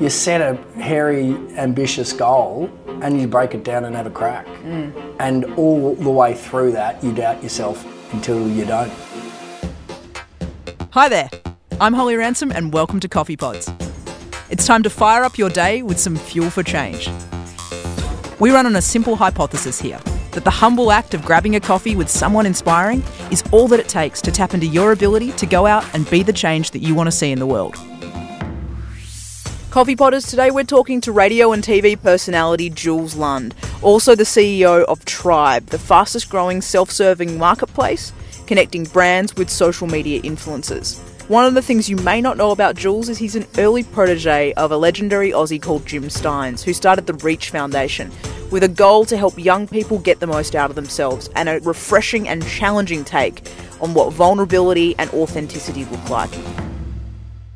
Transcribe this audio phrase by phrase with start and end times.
[0.00, 2.70] you set a hairy, ambitious goal
[3.02, 4.46] and you break it down and have a crack.
[4.46, 5.16] Mm.
[5.20, 7.84] And all the way through that, you doubt yourself
[8.14, 8.90] until you don't.
[10.92, 11.28] Hi there.
[11.82, 13.70] I'm Holly Ransom and welcome to Coffee Pods.
[14.48, 17.10] It's time to fire up your day with some fuel for change.
[18.40, 20.00] We run on a simple hypothesis here
[20.32, 23.88] that the humble act of grabbing a coffee with someone inspiring is all that it
[23.88, 26.94] takes to tap into your ability to go out and be the change that you
[26.94, 27.76] want to see in the world.
[29.70, 34.82] Coffee Potters, today we're talking to radio and TV personality Jules Lund, also the CEO
[34.86, 38.12] of Tribe, the fastest growing self serving marketplace
[38.48, 40.98] connecting brands with social media influencers.
[41.28, 44.52] One of the things you may not know about Jules is he's an early protege
[44.54, 48.10] of a legendary Aussie called Jim Stynes, who started the Reach Foundation
[48.50, 51.60] with a goal to help young people get the most out of themselves and a
[51.60, 53.48] refreshing and challenging take
[53.80, 56.69] on what vulnerability and authenticity look like.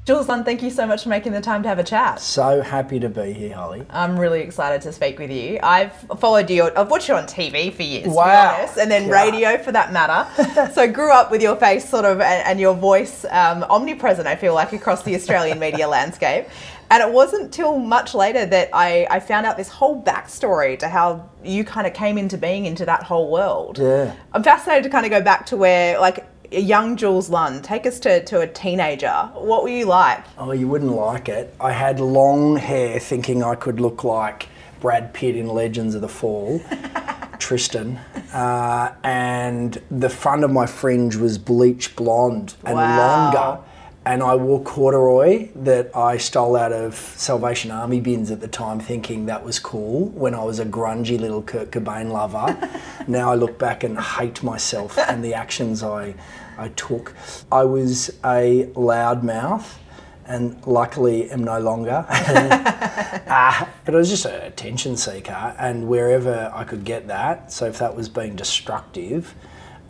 [0.05, 2.21] Jules Lund, thank you so much for making the time to have a chat.
[2.21, 3.87] So happy to be here, Holly.
[3.89, 5.59] I'm really excited to speak with you.
[5.63, 8.57] I've followed you, I've watched you on TV for years, Wow.
[8.59, 9.23] honest, and then Yeah.
[9.23, 10.71] radio for that matter.
[10.75, 14.37] so grew up with your face sort of and, and your voice um, omnipresent, I
[14.37, 16.49] feel like, across the Australian media landscape.
[16.91, 20.89] And it wasn't till much later that I, I found out this whole backstory to
[20.89, 23.79] how you kind of came into being into that whole world.
[23.79, 24.15] Yeah.
[24.35, 26.27] I'm fascinated to kind of go back to where, like,
[26.61, 29.13] young Jules Lund, take us to, to a teenager.
[29.35, 30.25] What were you like?
[30.39, 31.55] Oh, you wouldn't like it.
[31.61, 34.49] I had long hair thinking I could look like
[34.81, 36.61] Brad Pitt in Legends of the Fall,
[37.39, 37.97] Tristan.
[38.33, 42.97] Uh, and the front of my fringe was bleach blonde and Wow.
[42.97, 43.59] longer.
[44.07, 48.79] And I wore corduroy that I stole out of Salvation Army bins at the time,
[48.79, 52.55] thinking that was cool when I was a grungy little Kurt Cobain lover.
[53.09, 56.15] now I look back and hate myself and the actions I,
[56.59, 57.15] I took.
[57.51, 59.67] I was a loudmouth
[60.27, 62.07] and luckily am no longer.
[62.09, 67.67] uh, but I was just a attention seeker, and wherever I could get that, so
[67.67, 69.35] if that was being destructive,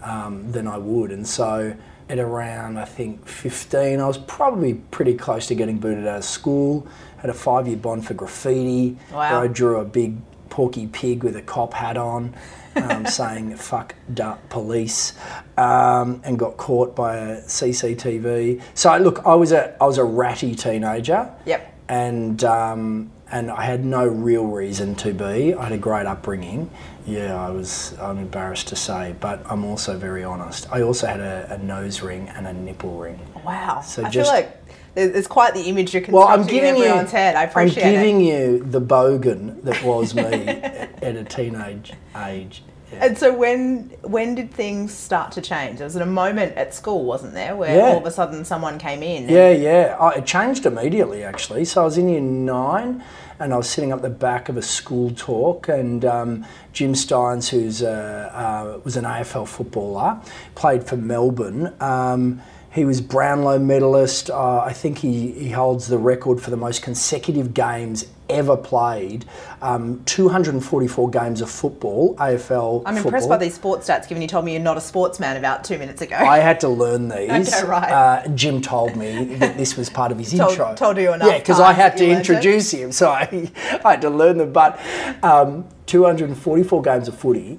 [0.03, 1.13] um, then I would.
[1.13, 1.75] And so
[2.09, 6.25] at around, I think, 15, I was probably pretty close to getting booted out of
[6.25, 6.87] school.
[7.19, 9.19] Had a five year bond for graffiti, Wow.
[9.19, 10.17] where I drew a big
[10.51, 12.35] porky pig with a cop hat on.
[12.77, 15.13] Um, saying "fuck duh, police,"
[15.57, 18.63] um, and got caught by a CCTV.
[18.75, 21.31] So look, I was a I was a ratty teenager.
[21.47, 21.73] Yep.
[21.89, 25.55] And um, and I had no real reason to be.
[25.55, 26.71] I had a great upbringing.
[27.07, 27.95] Yeah, I was.
[28.01, 30.67] I'm embarrassed to say, but I'm also very honest.
[30.73, 33.21] I also had a, a nose ring and a nipple ring.
[33.45, 33.83] Wow.
[33.83, 34.64] So I just- feel like
[34.95, 36.85] there's quite the image you're Well, constructing I'm giving in you.
[36.89, 37.37] everyone's head.
[37.37, 38.25] I appreciate I'm giving it.
[38.27, 42.63] you the bogan that was me at, at a teenage age.
[42.93, 43.07] Yeah.
[43.07, 45.79] And so when when did things start to change?
[45.79, 47.83] There was a moment at school, wasn't there, where Yeah.
[47.89, 49.29] all of a sudden someone came in.
[49.29, 49.97] Yeah, yeah.
[49.99, 51.65] I, it changed immediately, actually.
[51.65, 53.03] So I was in year nine,
[53.41, 57.49] and I was sitting up the back of a school talk, and um, Jim Stynes,
[57.49, 60.21] who's a, uh, was an AFL footballer,
[60.55, 61.75] played for Melbourne.
[61.81, 62.43] Um,
[62.75, 64.31] he was Brownlow medalist.
[64.31, 69.25] Uh, I think he, he holds the record for the most consecutive games ever played.
[69.63, 72.97] Um, 244 games of football, AFL I'm football.
[73.07, 75.79] impressed by these sports stats, given you told me you're not a sportsman about two
[75.79, 76.17] minutes ago.
[76.17, 77.55] I had to learn these.
[77.55, 77.93] Okay, right.
[77.93, 80.75] Uh, Jim told me that this was part of his Told- intro.
[80.75, 82.19] told you enough Yeah, because I had to learned it.
[82.31, 83.51] introduce him, so I,
[83.85, 84.53] I had to learn them.
[84.53, 84.81] But
[85.23, 87.59] um, 244 games of footy,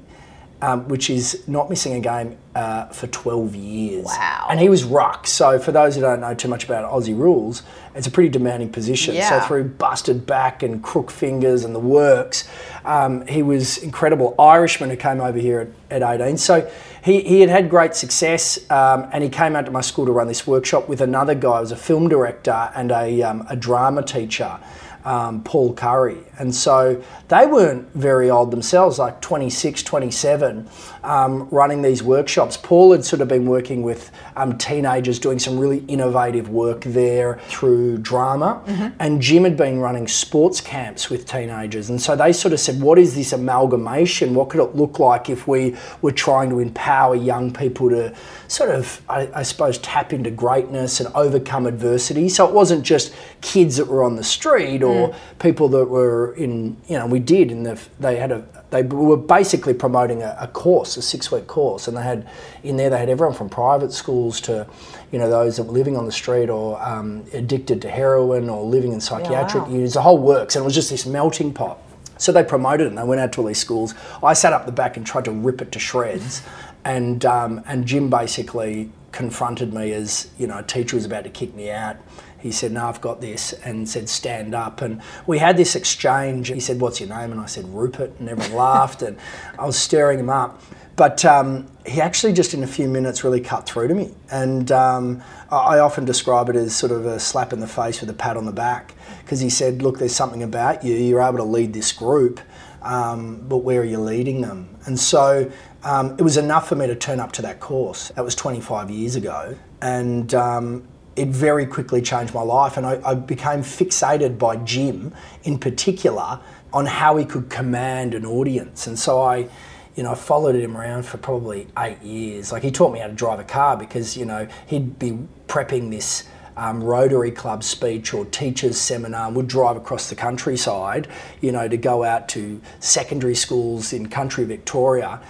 [0.61, 4.05] um, which is not missing a game uh, for 12 years.
[4.05, 4.47] Wow.
[4.49, 5.27] And he was ruck.
[5.27, 8.71] So for those who don't know too much about Aussie rules, it's a pretty demanding
[8.71, 9.16] position.
[9.16, 9.41] Yeah.
[9.41, 12.47] So through busted back and crook fingers and the works,
[12.85, 14.33] um, he was incredible.
[14.39, 16.38] Irishman who came over here at, at 18.
[16.38, 16.72] So
[17.03, 20.11] he, he had had great success um, and he came out to my school to
[20.11, 23.55] run this workshop with another guy who was a film director and a, um, a
[23.55, 24.57] drama teacher.
[25.05, 26.17] Um, Paul Curry.
[26.39, 30.67] And so they weren't very old themselves, like 26, 27,
[31.03, 32.57] um, running these workshops.
[32.57, 37.39] Paul had sort of been working with um, teenagers doing some really innovative work there
[37.47, 38.61] through drama.
[38.99, 41.90] And Jim had been running sports camps with teenagers.
[41.90, 44.34] And so they sort of said, what is this amalgamation?
[44.34, 48.13] What could it look like if we were trying to empower young people to
[48.47, 52.28] sort of, I, I suppose, tap into greatness and overcome adversity?
[52.29, 54.95] So it wasn't just kids that were on the street or
[55.40, 59.18] people that were in, you know, we did, and the, they had a, they were
[59.18, 62.28] basically promoting a, a course, a six week course, and they had
[62.64, 64.68] in there they had everyone from private schools to,
[65.12, 68.64] you know, those that were living on the street or um, addicted to heroin or
[68.64, 69.72] living in psychiatric wow.
[69.72, 69.94] units.
[69.94, 71.80] The whole works, and it was just this melting pot.
[72.18, 73.94] So they promoted it, and they went out to all these schools.
[74.24, 76.44] I sat up the back and tried to rip it to shreds,
[76.86, 81.30] and um, and Jim basically confronted me as you know a teacher was about to
[81.30, 81.97] kick me out.
[82.46, 84.80] He said, No, I've got this, and said, Stand up.
[84.84, 86.50] And we had this exchange.
[86.50, 87.32] He said, What's your name?
[87.32, 88.20] And I said, Rupert.
[88.20, 89.18] And everyone laughed, and
[89.58, 90.62] I was stirring him up.
[90.96, 94.14] But um, he actually just in a few minutes really cut through to me.
[94.30, 98.12] And um, I often describe it as sort of a slap in the face with
[98.12, 98.94] a pat on the back
[99.24, 100.94] because he said, Look, there's something about you.
[100.94, 102.40] You're able to lead this group,
[102.84, 104.70] um, but where are you leading them?
[104.86, 105.52] And so
[105.84, 108.09] um, it was enough for me to turn up to that course.
[108.09, 109.58] That was 25 years ago.
[109.82, 112.78] And um, it very quickly changed my life.
[112.78, 115.14] And I, I became fixated by Jim
[115.44, 116.40] in particular
[116.73, 118.88] on how he could command an audience.
[118.88, 119.50] And so I
[119.96, 122.52] you know, I followed him around for probably eight years.
[122.52, 125.17] Like he taught me how to drive a car because you know he'd be
[125.47, 126.28] prepping this
[126.58, 131.08] um, Rotary Club speech or teachers seminar would drive across the countryside,
[131.41, 135.22] you know, to go out to secondary schools in country Victoria,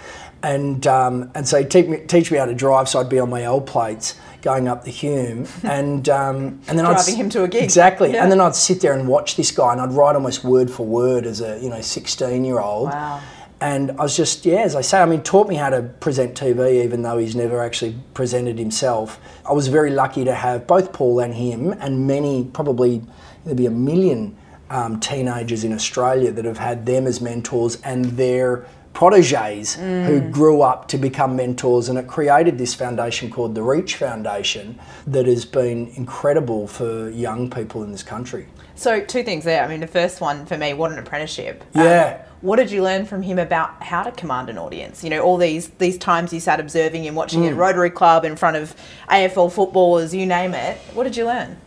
[0.42, 2.88] and um, and so he'd teach me, teach me how to drive.
[2.88, 6.84] So I'd be on my L plates going up the Hume, and um, and then
[6.84, 8.22] driving I'd, him to a gig exactly, Yeah.
[8.22, 10.86] and then I'd sit there and watch this guy, and I'd write almost word for
[10.86, 12.90] word as a you know sixteen year old.
[12.90, 13.20] Wow.
[13.58, 16.34] And I was just, yeah, as I say, I mean, taught me how to present
[16.34, 19.18] TV, even though he's never actually presented himself.
[19.48, 23.02] I was very lucky to have both Paul and him, and many, probably
[23.46, 24.36] there'd be a million
[24.68, 30.62] um, teenagers in Australia that have had them as mentors and their proteges who grew
[30.62, 31.90] up to become mentors.
[31.90, 37.50] And it created this foundation called the Reach Foundation that has been incredible for young
[37.50, 38.46] people in this country.
[38.74, 39.62] So two things there.
[39.62, 41.62] I mean, the first one for me, what an apprenticeship.
[41.74, 42.22] Um, Yeah.
[42.40, 45.04] what did you learn from him about how to command an audience?
[45.04, 47.48] You know, all these these times you sat observing him, watching Mm.
[47.50, 48.74] at Rotary Club in front of
[49.10, 50.78] AFL footballers, you name it.
[50.94, 51.58] What did you learn?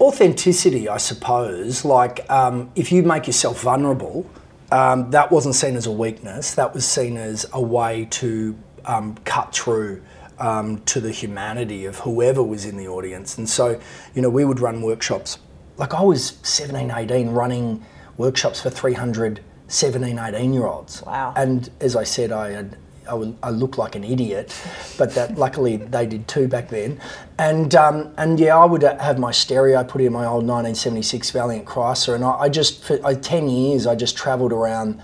[0.00, 1.84] authenticity, I suppose.
[1.84, 4.26] Like um, if you make yourself vulnerable,
[4.72, 6.54] um, that wasn't seen as a weakness.
[6.54, 10.02] That was seen as a way to um, cut through
[10.38, 13.36] um, to the humanity of whoever was in the audience.
[13.36, 13.78] And so,
[14.14, 15.38] you know, we would run workshops.
[15.76, 17.84] Like I was 17, 18, running
[18.16, 21.02] workshops for 300 17, 18 year olds.
[21.02, 21.32] Wow.
[21.36, 22.76] And as I said, I had
[23.08, 24.54] I, would, I looked like an idiot,
[24.98, 27.00] but that luckily they did too back then.
[27.38, 31.64] And um, and yeah, I would have my stereo put in my old 1976 Valiant
[31.66, 35.02] Chrysler, and I, I just for I, ten years I just travelled around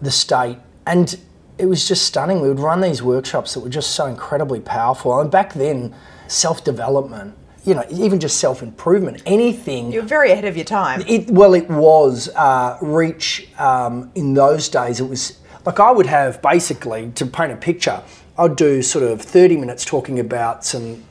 [0.00, 1.18] the state, and
[1.58, 2.40] it was just stunning.
[2.40, 5.20] We would run these workshops that were just so incredibly powerful.
[5.20, 5.94] And back then,
[6.28, 11.02] self development, you know, even just self improvement, anything You're very ahead of your time.
[11.06, 15.00] it, well, it was uh, reach um, in those days.
[15.00, 18.02] It was like I would have basically to paint a picture.
[18.38, 21.02] I'd do sort of thirty minutes talking about some,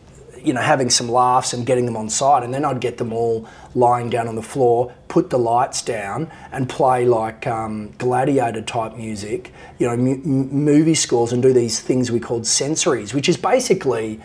[0.44, 3.14] you know, having some laughs and getting them on side, and then I'd get them
[3.14, 8.62] all lying down on the floor, put the lights down, and play like um, gladiator
[8.62, 13.38] type music, you know, movie scores, and do these things we called sensories, which is
[13.38, 14.20] basically.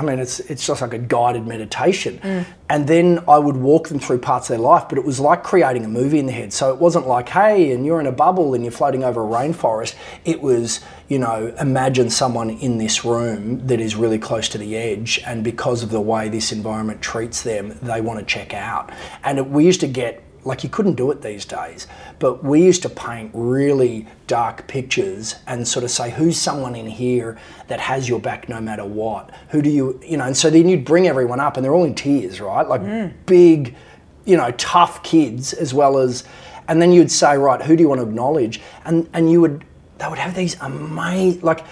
[0.00, 3.98] I mean, it's it's just like a guided meditation, and then I would walk them
[3.98, 4.88] through parts of their life.
[4.88, 6.54] But it was like creating a movie in the head.
[6.54, 9.26] So it wasn't like, hey, and you're in a bubble and you're floating over a
[9.26, 9.94] rainforest.
[10.24, 14.74] It was, you know, imagine someone in this room that is really close to the
[14.74, 18.90] edge, and because of the way this environment treats them, they want to check out.
[19.22, 21.86] And it, we used to get like you couldn't do it these days,
[22.18, 26.86] but we used to paint really dark pictures and sort of say, who's someone in
[26.86, 27.38] here
[27.68, 29.30] that has your back no matter what?
[29.50, 31.84] Who do you, you know, and so then you'd bring everyone up and they're all
[31.84, 32.66] in tears, right?
[32.66, 33.12] Like mm.
[33.26, 33.74] big,
[34.24, 36.24] you know, tough kids as well as,
[36.68, 38.60] and then you'd say, right, who do you want to acknowledge?
[38.84, 39.64] And, and you would,
[39.98, 41.64] they would have these amazing, like,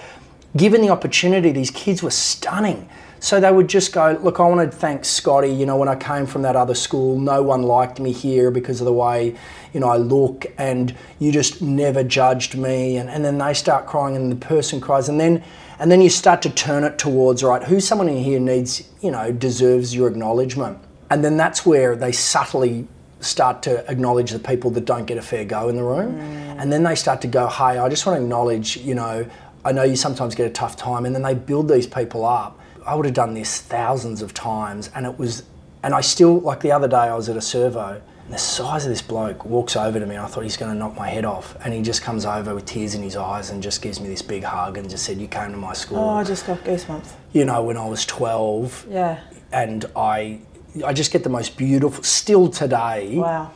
[0.56, 2.88] given the opportunity, these kids were stunning.
[3.20, 5.48] So they would just go, look, I want to thank Scotty.
[5.48, 8.80] You know, when I came from that other school, no one liked me here because
[8.80, 9.34] of the way,
[9.72, 12.96] you know, I look, and you just never judged me.
[12.96, 15.42] And, and then they start crying, and the person cries, and then
[15.80, 19.12] and then you start to turn it towards right, who's someone in here needs, you
[19.12, 20.78] know, deserves your acknowledgement,
[21.10, 22.88] and then that's where they subtly
[23.20, 26.60] start to acknowledge the people that don't get a fair go in the room, mm.
[26.60, 29.24] and then they start to go, hey, I just want to acknowledge, you know,
[29.64, 32.57] I know you sometimes get a tough time, and then they build these people up.
[32.88, 35.42] I would have done this thousands of times, and it was,
[35.82, 38.84] and I still like the other day I was at a servo, and the size
[38.86, 40.14] of this bloke walks over to me.
[40.16, 42.54] and I thought he's going to knock my head off, and he just comes over
[42.54, 45.18] with tears in his eyes and just gives me this big hug and just said,
[45.18, 47.12] "You came to my school." Oh, I just got goosebumps.
[47.32, 49.20] you know, when I was twelve, Yeah.
[49.52, 50.40] and I,
[50.84, 53.50] I just get the most beautiful still today Wow.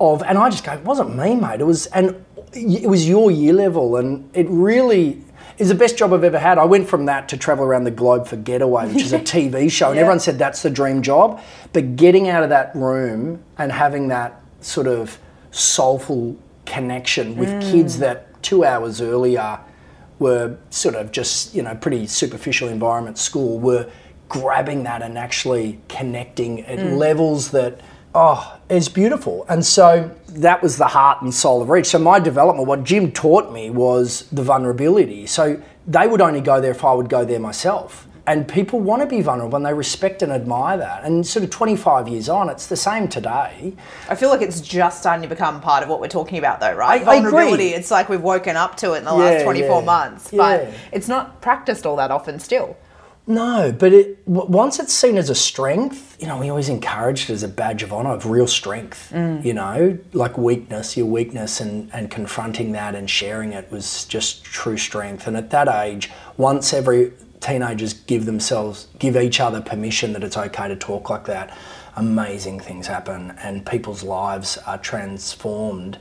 [0.00, 1.60] of, and I just go, it wasn't me, mate.
[1.60, 5.22] It was, and it was your year level, and it really
[5.58, 6.56] is the best job I've ever had.
[6.58, 9.70] I went from that to travel around the globe for Getaway, which is a TV
[9.70, 10.02] show, and Yeah.
[10.02, 11.40] everyone said that's the dream job.
[11.72, 15.18] But getting out of that room and having that sort of
[15.50, 16.36] soulful
[16.66, 17.70] connection with mm.
[17.70, 19.58] kids that two hours earlier
[20.18, 23.88] were sort of just you know pretty superficial environment school were
[24.28, 26.96] grabbing that and actually connecting at mm.
[26.96, 27.80] levels that
[28.20, 32.18] oh it's beautiful and so that was the heart and soul of reach so my
[32.18, 36.84] development what jim taught me was the vulnerability so they would only go there if
[36.84, 40.32] i would go there myself and people want to be vulnerable and they respect and
[40.32, 43.72] admire that and sort of 25 years on it's the same today
[44.10, 46.72] I feel like it's just starting to become part of what we're talking about, though,
[46.74, 47.06] right?
[47.06, 47.30] I- I agree.
[47.30, 47.68] Vulnerability.
[47.74, 49.84] It's like we've woken up to it in the Yeah, last 24 yeah.
[49.84, 50.38] months, Yeah.
[50.38, 52.76] but it's not practiced all that often still.
[53.28, 57.30] No, but it, once it's seen as a strength, you know, we always encourage it
[57.30, 59.12] as a badge of honor of real strength.
[59.44, 64.44] You know, like weakness, your weakness, and and confronting that and sharing it was just
[64.44, 65.26] true strength.
[65.26, 70.36] And at that age, once every teenagers give themselves, give each other permission that it's
[70.38, 71.56] okay to talk like that,
[71.96, 75.98] amazing things happen, and people's lives are transformed,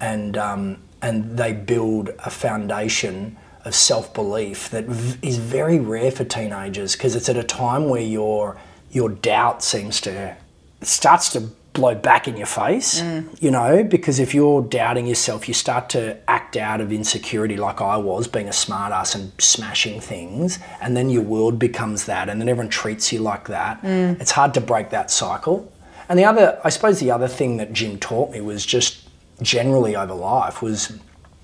[0.00, 3.36] and um, and they build a foundation
[3.68, 7.88] of self belief that v- is very rare for teenagers because it's at a time
[7.88, 8.56] where your
[8.90, 10.36] your doubt seems to
[10.82, 13.24] starts to blow back in your face, mm.
[13.40, 17.80] you know, because if you're doubting yourself, you start to act out of insecurity like
[17.80, 22.40] I was, being a smartass and smashing things, and then your world becomes that, and
[22.40, 23.80] then everyone treats you like that.
[23.82, 24.20] Mm.
[24.20, 25.70] It's hard to break that cycle.
[26.08, 29.04] And the other, I suppose, the other thing that Jim taught me was just
[29.40, 30.98] generally over life was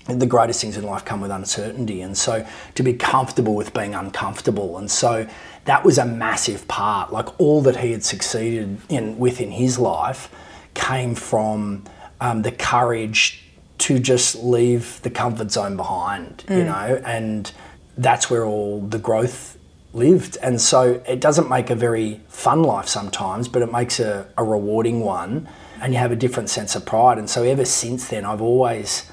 [0.07, 2.45] the greatest things in life come with uncertainty and so
[2.75, 4.77] to be comfortable with being uncomfortable.
[4.77, 5.27] And so
[5.65, 7.11] that was a massive part.
[7.11, 10.29] Like all that he had succeeded in within his life
[10.75, 11.85] came from
[12.21, 13.43] um, the courage
[13.77, 17.51] to just leave the comfort zone behind you know and
[17.97, 19.57] that's where all the growth
[19.91, 20.37] lived.
[20.41, 24.43] And so it doesn't make a very fun life sometimes but it makes a, a
[24.43, 25.49] rewarding one
[25.81, 27.17] and you have a different sense of pride.
[27.17, 29.09] And so ever since then i've always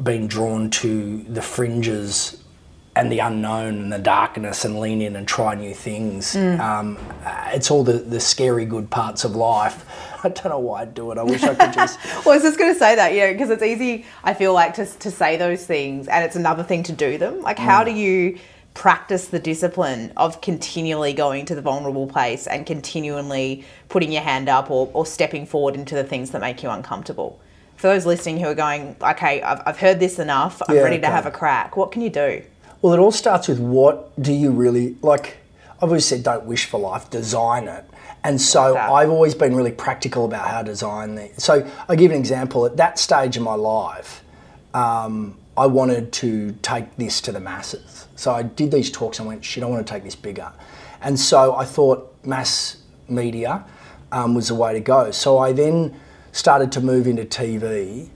[0.00, 2.42] been drawn to the fringes
[2.94, 6.36] and the unknown and the darkness and lean in and try new things.
[6.36, 9.86] Um, uh, it's all the, the scary good parts of life.
[10.24, 11.18] I don't know why I do it.
[11.18, 11.98] I wish I could just.
[12.24, 14.74] Well, I was just going to say that, yeah, because it's easy, I feel like,
[14.74, 17.40] to, to say those things, and it's another thing to do them.
[17.40, 18.38] Like, how do you
[18.74, 24.48] practice the discipline of continually going to the vulnerable place and continually putting your hand
[24.48, 27.40] up or, or stepping forward into the things that make you uncomfortable?
[27.82, 31.00] For those listening who are going, okay, I've, I've heard this enough, I'm Yeah, ready
[31.00, 31.12] to okay.
[31.12, 32.40] have a crack, what can you do?
[32.80, 35.38] Well, it all starts with what do you really like?
[35.78, 37.84] I've always said don't wish for life, design it.
[38.22, 38.88] And so that.
[38.88, 41.30] I've always been really practical about how to design the.
[41.38, 42.64] So I'll give an example.
[42.66, 44.22] At that stage in my life,
[44.74, 48.06] um, I wanted to take this to the masses.
[48.14, 50.52] So I did these talks and went, shit, I want to take this bigger.
[51.00, 52.76] And so I thought mass
[53.08, 53.64] media
[54.12, 55.10] um, was the way to go.
[55.10, 56.00] So I then
[56.32, 58.08] started to move into TV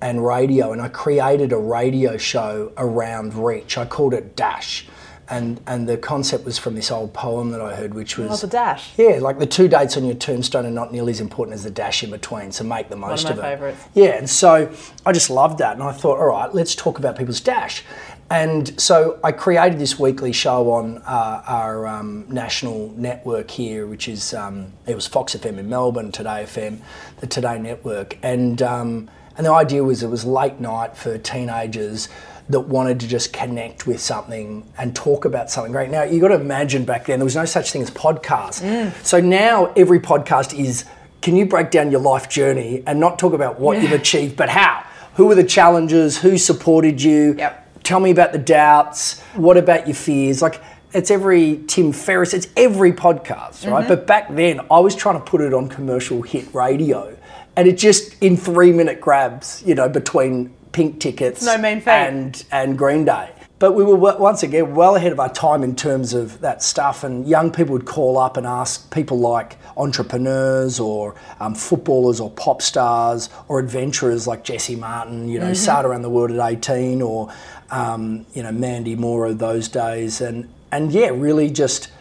[0.00, 3.78] and radio, and I created a radio show around reach.
[3.78, 4.86] I called it Dash.
[5.32, 8.46] And, and the concept was from this old poem that I heard, which was Oh,
[8.46, 8.90] the dash.
[8.98, 11.70] yeah, like the two dates on your tombstone are not nearly as important as the
[11.70, 13.42] dash in between, so make the most my of it.
[13.42, 13.82] favourites.
[13.94, 14.70] Yeah, and so
[15.06, 17.82] I just loved that, and I thought, all right, let's talk about people's dash.
[18.30, 24.08] And so I created this weekly show on uh, our um, national network here, which
[24.08, 26.80] is um, it was Fox FM in Melbourne, Today FM,
[27.20, 32.08] the Today Network, and um, and the idea was it was late night for teenagers
[32.52, 35.90] that wanted to just connect with something and talk about something great.
[35.90, 38.62] Now you got to imagine back then there was no such thing as podcasts.
[38.62, 38.92] Mm.
[39.04, 40.84] So now every podcast is
[41.20, 44.48] can you break down your life journey and not talk about what you've achieved, but
[44.48, 44.84] how?
[45.14, 46.18] Who were the challenges?
[46.18, 47.34] Who supported you?
[47.38, 47.82] Yep.
[47.84, 49.20] Tell me about the doubts.
[49.34, 50.42] What about your fears?
[50.42, 50.60] Like
[50.92, 53.80] it's every Tim Ferriss, it's every podcast, right?
[53.80, 53.88] Mm-hmm.
[53.88, 57.16] But back then I was trying to put it on commercial hit radio.
[57.56, 61.88] And it just in three minute grabs, you know, between pink tickets no mean feat.
[61.88, 63.30] and and Green Day.
[63.62, 67.04] But we were once again well ahead of our time in terms of that stuff.
[67.04, 72.28] And young people would call up and ask people like entrepreneurs or um, footballers or
[72.32, 77.02] pop stars or adventurers like Jesse Martin, you know, sailed around the world at 18,
[77.02, 77.32] or
[77.70, 81.92] um, you know Mandy Moore of those days, and and yeah, really just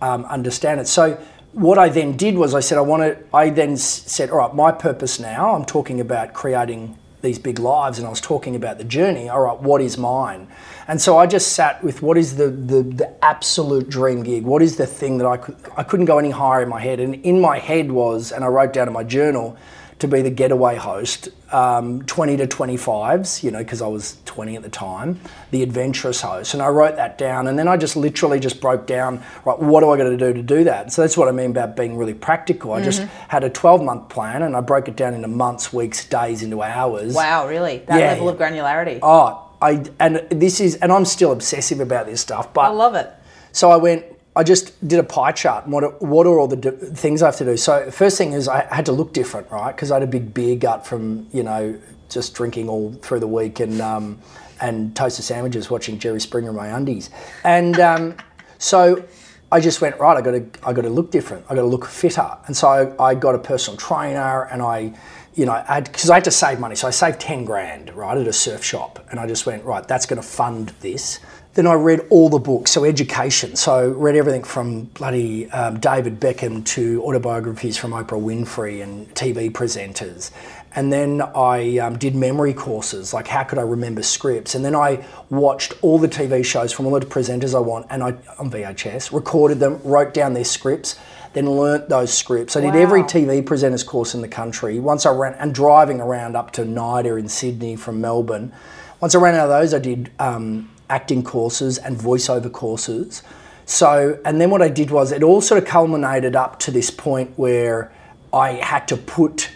[0.00, 0.88] um, understand it.
[0.88, 1.22] So
[1.52, 3.36] what I then did was I said I want to.
[3.36, 5.54] I then said, all right, my purpose now.
[5.54, 9.28] I'm talking about creating these big lives, and I was talking about the journey.
[9.28, 10.48] All right, what is mine?
[10.88, 14.44] And so I just sat with what is the the, the absolute dream gig?
[14.44, 17.00] What is the thing that I could I couldn't go any higher in my head,
[17.00, 19.56] and in my head was, and I wrote down in my journal.
[20.00, 24.56] To be the getaway host, um, 20 to 25s, you know, because I was 20
[24.56, 26.54] at the time, the adventurous host.
[26.54, 29.80] And I wrote that down and then I just literally just broke down, right, what
[29.80, 30.90] do I got to do to do that?
[30.90, 32.72] So that's what I mean about being really practical.
[32.72, 36.06] I just had a 12 month plan and I broke it down into months, weeks,
[36.06, 37.12] days, into hours.
[37.14, 37.78] Wow, really?
[37.86, 38.32] That Yeah, level yeah.
[38.32, 39.00] of granularity.
[39.02, 42.94] Oh, I, and this is, and I'm still obsessive about this stuff, but I love
[42.94, 43.10] it.
[43.52, 44.06] so I went,
[44.36, 45.64] I just did a pie chart.
[45.64, 47.56] And what, what are all the things I have to do?
[47.56, 49.74] So first thing is I had to look different, right?
[49.74, 53.26] Because I had a big beer gut from you know just drinking all through the
[53.26, 54.18] week and um,
[54.60, 57.10] and toasted sandwiches, watching Jerry Springer in my undies,
[57.44, 58.14] and um,
[58.58, 59.04] so
[59.50, 60.16] I just went right.
[60.16, 61.44] I got to I got to look different.
[61.46, 64.92] I got to look fitter, and so I, I got a personal trainer, and I,
[65.34, 68.16] you know, because I, I, had to save money, so I saved ten grand right
[68.16, 69.86] at a surf shop, and I just went right.
[69.86, 71.18] That's going to fund this.
[71.54, 73.56] Then I read all the books, so education.
[73.56, 79.50] So read everything from bloody um, David Beckham to autobiographies from Oprah Winfrey and TV
[79.50, 80.30] presenters.
[80.76, 84.54] And then I um, did memory courses, like how could I remember scripts?
[84.54, 88.04] And then I watched all the TV shows from all the presenters I want, and
[88.04, 90.96] I on VHS recorded them, wrote down their scripts,
[91.32, 92.54] then learnt those scripts.
[92.54, 94.78] I did every TV presenters course in the country.
[94.78, 98.52] Once I ran and driving around up to NIDA in Sydney from Melbourne.
[99.00, 103.22] Once I ran out of those, I did um, acting courses and voiceover courses.
[103.64, 106.90] So, and then what I did was it all sort of culminated up to this
[106.90, 107.92] point where
[108.32, 109.50] I had to put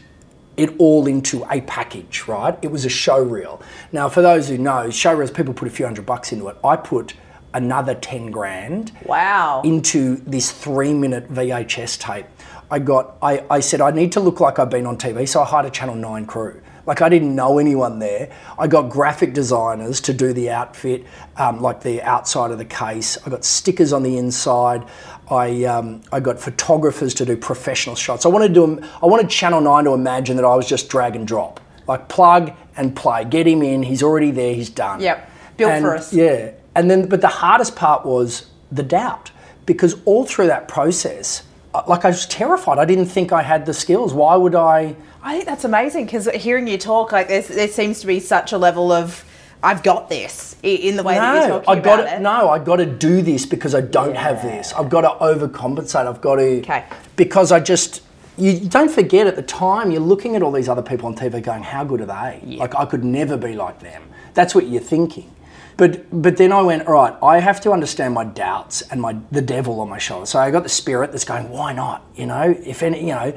[0.57, 2.57] it all into a package, right?
[2.63, 3.61] It was a show reel.
[3.93, 6.57] Now, for those who know, show reels, people put a few hundred bucks into it.
[6.63, 7.15] I put
[7.55, 9.63] another 10 grand wow.
[9.65, 12.27] into this three minute VHS tape.
[12.71, 15.43] I got, I, I said, I need to look like I've been on TV, so
[15.43, 16.61] I hired a Channel 9 crew.
[16.87, 18.31] Like I didn't know anyone there.
[18.59, 21.05] I got graphic designers to do the outfit,
[21.37, 23.17] um, like the outside of the case.
[23.27, 24.87] I got stickers on the inside.
[25.31, 28.27] I, um, I got photographers to do professional shots.
[28.27, 31.17] I wanted to do, I wanted Channel 9 to imagine that I was just drag
[31.17, 31.61] and drop.
[31.87, 35.01] Like plug and play, get him in, he's already there, he's done.
[35.01, 36.13] Yep, built and, for us.
[36.13, 36.53] Yeah.
[36.75, 39.31] And then, but the hardest part was the doubt
[39.67, 41.43] because all through that process,
[41.87, 42.79] like I was terrified.
[42.79, 44.15] I didn't think I had the skills.
[44.15, 44.97] Why would I?
[45.23, 48.59] I think that's amazing because hearing you talk, like there seems to be such a
[48.59, 49.25] level of
[49.63, 52.21] I've got this in the way no, that you're talking I got about it.
[52.21, 54.23] No, I've got to do this because I don't yeah.
[54.23, 54.75] have this.
[54.75, 56.07] I've got to overcompensate.
[56.07, 56.85] I've got to okay.
[57.17, 58.03] because I just
[58.37, 61.43] you don't forget at the time you're looking at all these other people on TV
[61.43, 62.41] going, how good are they?
[62.45, 62.59] Yeah.
[62.59, 64.03] Like I could never be like them.
[64.35, 65.35] That's what you're thinking.
[65.77, 69.17] But but then I went, all right, I have to understand my doubts and my
[69.31, 70.27] the devil on my shoulder.
[70.27, 72.05] So I got the spirit that's going, why not?
[72.15, 73.37] You know, if any, you know,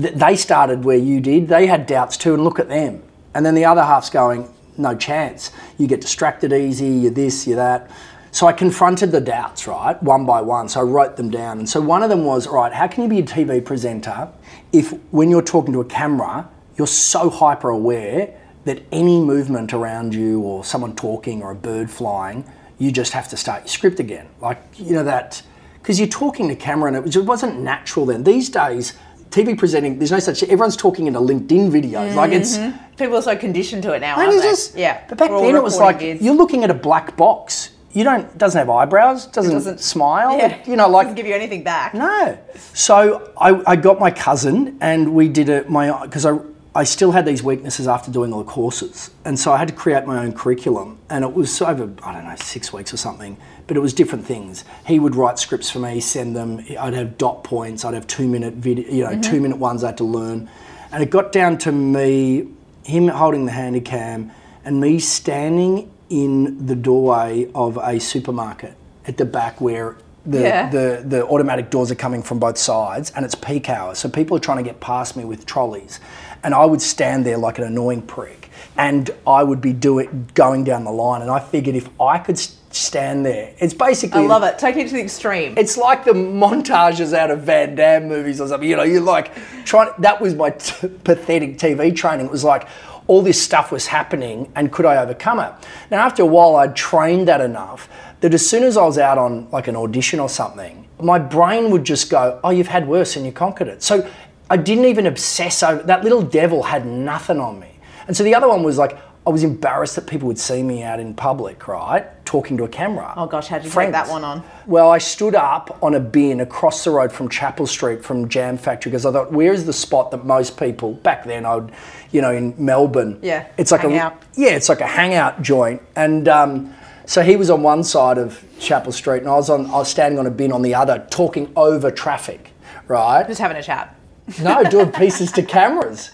[0.00, 1.48] th- they started where you did.
[1.48, 3.02] They had doubts too, and look at them.
[3.34, 5.50] And then the other half's going, no chance.
[5.78, 7.90] You get distracted easy, you're this, you're that.
[8.30, 10.68] So I confronted the doubts, right, one by one.
[10.68, 11.58] So I wrote them down.
[11.58, 14.28] And so one of them was, right, how can you be a TV presenter
[14.72, 20.12] if when you're talking to a camera, you're so hyper aware that any movement around
[20.12, 22.44] you or someone talking or a bird flying,
[22.78, 24.28] you just have to start your script again.
[24.40, 25.40] Like, you know, that,
[25.80, 28.24] because you're talking to camera and it just wasn't natural then.
[28.24, 28.98] These days,
[29.30, 30.42] TV presenting, there's no such.
[30.42, 32.08] Everyone's talking into LinkedIn videos.
[32.08, 32.16] Mm-hmm.
[32.16, 32.94] Like it's mm-hmm.
[32.96, 34.16] people are so conditioned to it now.
[34.16, 34.40] Aren't they?
[34.40, 35.04] Just, yeah.
[35.08, 37.70] But back then it was like you're looking at a black box.
[37.92, 39.26] You don't doesn't have eyebrows.
[39.26, 40.36] Doesn't, doesn't smile.
[40.36, 40.62] Yeah.
[40.66, 41.94] you know, like doesn't give you anything back.
[41.94, 42.38] No.
[42.74, 45.70] So I, I got my cousin and we did it.
[45.70, 46.38] My because I
[46.76, 49.74] I still had these weaknesses after doing all the courses, and so I had to
[49.74, 50.98] create my own curriculum.
[51.10, 53.36] And it was over I don't know six weeks or something
[53.66, 54.64] but it was different things.
[54.86, 56.64] He would write scripts for me, send them.
[56.78, 57.84] I'd have dot points.
[57.84, 59.20] I'd have two minute video, you know, mm-hmm.
[59.20, 60.48] two minute ones I had to learn,
[60.92, 62.48] and it got down to me,
[62.84, 64.30] him holding the handy cam,
[64.64, 68.74] and me standing in the doorway of a supermarket
[69.06, 70.70] at the back where the, yeah.
[70.70, 73.94] the, the automatic doors are coming from both sides and it's peak hour.
[73.94, 76.00] So people are trying to get past me with trolleys.
[76.42, 80.64] And I would stand there like an annoying prick and I would be doing going
[80.64, 81.22] down the line.
[81.22, 82.38] And I figured if I could
[82.76, 83.54] stand there.
[83.58, 84.22] It's basically.
[84.22, 84.58] I love it.
[84.58, 85.54] Take it to the extreme.
[85.56, 88.68] It's like the montages out of Van Damme movies or something.
[88.68, 89.90] You know, you're like trying.
[89.98, 92.26] That was my t- pathetic TV training.
[92.26, 92.68] It was like
[93.06, 95.52] all this stuff was happening, and could I overcome it?
[95.90, 97.88] Now, after a while, I'd trained that enough
[98.20, 101.70] that as soon as I was out on like an audition or something, my brain
[101.70, 104.08] would just go, "Oh, you've had worse and you conquered it." So
[104.48, 106.04] I didn't even obsess over that.
[106.04, 107.78] Little devil had nothing on me.
[108.06, 110.84] And so the other one was like, I was embarrassed that people would see me
[110.84, 113.12] out in public, right, talking to a camera.
[113.16, 113.88] Oh gosh, how did you Friends.
[113.88, 114.44] take that one on?
[114.66, 118.56] Well, I stood up on a bin across the road from Chapel Street from Jam
[118.56, 121.44] Factory because I thought, where is the spot that most people back then?
[121.44, 121.72] I would,
[122.12, 123.18] you know, in Melbourne.
[123.20, 123.48] Yeah.
[123.58, 124.22] It's like a out.
[124.36, 126.72] yeah, it's like a hangout joint, and um,
[127.04, 129.66] so he was on one side of Chapel Street, and I was on.
[129.66, 132.52] I was standing on a bin on the other, talking over traffic,
[132.86, 133.26] right?
[133.26, 133.95] Just having a chat.
[134.42, 136.10] No, doing pieces to cameras.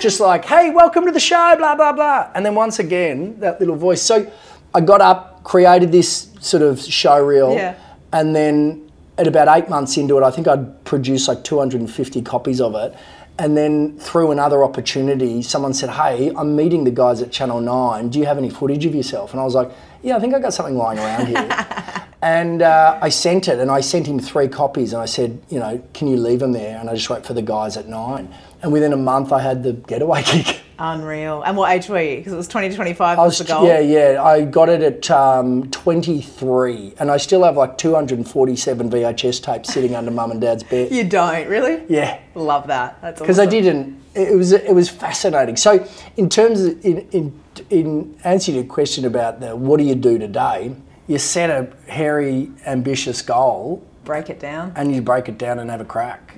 [0.00, 2.30] Just like, hey, welcome to the show, blah, blah, blah.
[2.34, 4.00] And then once again, that little voice.
[4.02, 4.30] So
[4.74, 7.54] I got up, created this sort of show reel.
[7.54, 7.76] Yeah.
[8.12, 12.60] And then at about eight months into it, I think I'd produced like 250 copies
[12.60, 12.94] of it.
[13.38, 18.08] And then through another opportunity, someone said, Hey, I'm meeting the guys at Channel 9.
[18.08, 19.32] Do you have any footage of yourself?
[19.32, 19.70] And I was like,
[20.02, 21.36] Yeah, I think I got something lying around here.
[22.26, 25.60] And uh, I sent it, and I sent him three copies, and I said, you
[25.60, 26.76] know, can you leave them there?
[26.76, 28.34] And I just wait for the guys at nine.
[28.62, 30.56] And within a month, I had the getaway gig.
[30.76, 31.42] Unreal.
[31.42, 32.16] And what age were you?
[32.16, 33.64] Because it was 20 to 25 I was, was, the goal.
[33.64, 34.24] yeah, yeah.
[34.24, 39.94] I got it at um, 23, and I still have like 247 VHS tapes sitting
[39.94, 40.90] under mum and dad's bed.
[40.90, 41.84] You don't, really?
[41.88, 43.00] Yeah, Love that.
[43.02, 43.48] That's because awesome.
[43.48, 44.02] I didn't.
[44.16, 45.56] It was it was fascinating.
[45.56, 45.86] So,
[46.16, 49.94] in terms of in in, in answer to your question about the what do you
[49.94, 50.74] do today,
[51.06, 54.72] you set a hairy, ambitious goal, Break it down.
[54.76, 56.34] and you break it down and have a crack.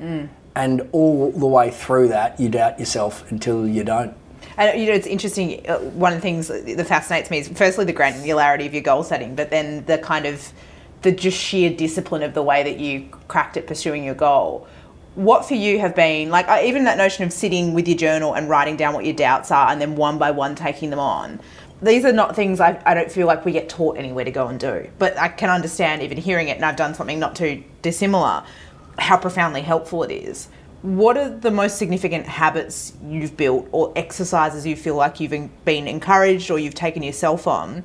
[0.55, 4.17] And all the way through that, you doubt yourself until you don't.
[4.57, 5.65] And you know, it's interesting.
[5.69, 9.05] uh, One of the things that fascinates me is firstly the granularity of your goal
[9.05, 10.53] setting, but then the kind of
[11.03, 14.67] the just sheer discipline of the way that you cracked at pursuing your goal.
[15.15, 18.49] What for you have been like even that notion of sitting with your journal and
[18.49, 21.39] writing down what your doubts are, and then one by one taking them on.
[21.81, 24.49] These are not things I, I don't feel like we get taught anywhere to go
[24.49, 24.89] and do.
[24.99, 28.45] But I can understand even hearing it, and I've done something not too dissimilar,
[28.99, 30.49] how profoundly helpful it is.
[30.83, 35.89] What are the most significant habits you've built or exercises you feel like you've been
[35.89, 37.85] encouraged or you've taken yourself on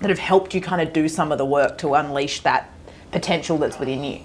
[0.00, 2.72] that have helped you kind of do some of the work to unleash that
[3.12, 4.20] potential that's within you?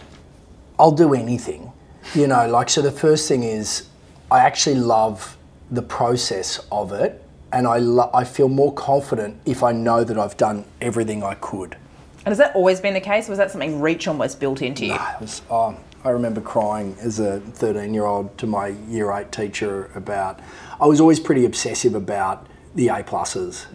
[0.80, 1.73] I'll do anything.
[2.13, 3.88] You know, like, so the first thing is
[4.32, 5.38] I actually love
[5.69, 7.21] the process of it,
[7.56, 11.36] and I, lo- I feel more confident if I know that I've done everything I
[11.36, 11.78] could.
[12.26, 13.30] And has that always been the case?
[13.30, 14.94] Or was that something Reach almost built into you?
[14.94, 19.32] It was, oh, I remember crying as a 13 year old to my year eight
[19.32, 20.41] teacher about,
[20.82, 23.65] I was always pretty obsessive about the A pluses,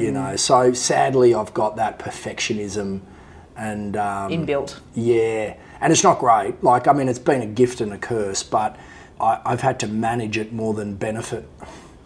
[0.00, 0.36] you know.
[0.36, 3.00] So sadly, I've got that perfectionism
[3.56, 3.96] and.
[3.96, 4.78] Um, Inbuilt.
[4.94, 6.62] Yeah, and it's not great.
[6.62, 8.76] Like, I mean, it's been a gift and a curse, but
[9.20, 11.48] I, I've had to manage it more than benefit.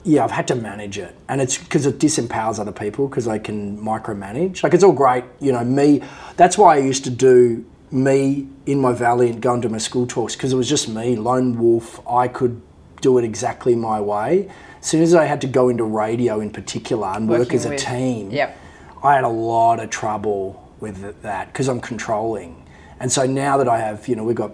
[0.04, 3.38] Yeah, I've had to manage it, and it's because it disempowers other people because they
[3.38, 4.62] can micromanage.
[4.62, 5.64] Like, it's all great, you know.
[5.64, 6.02] Me,
[6.36, 9.78] that's why I used to do me in my Valiant and go and do my
[9.78, 12.00] school talks because it was just me, lone wolf.
[12.08, 12.60] I could
[13.00, 14.48] do it exactly my way.
[14.80, 17.70] As soon as I had to go into radio in particular and work as a
[17.70, 18.56] with- team, Yep.
[19.02, 22.64] I had a lot of trouble with that because I'm controlling.
[23.00, 24.52] And so now that I have, you know, we've got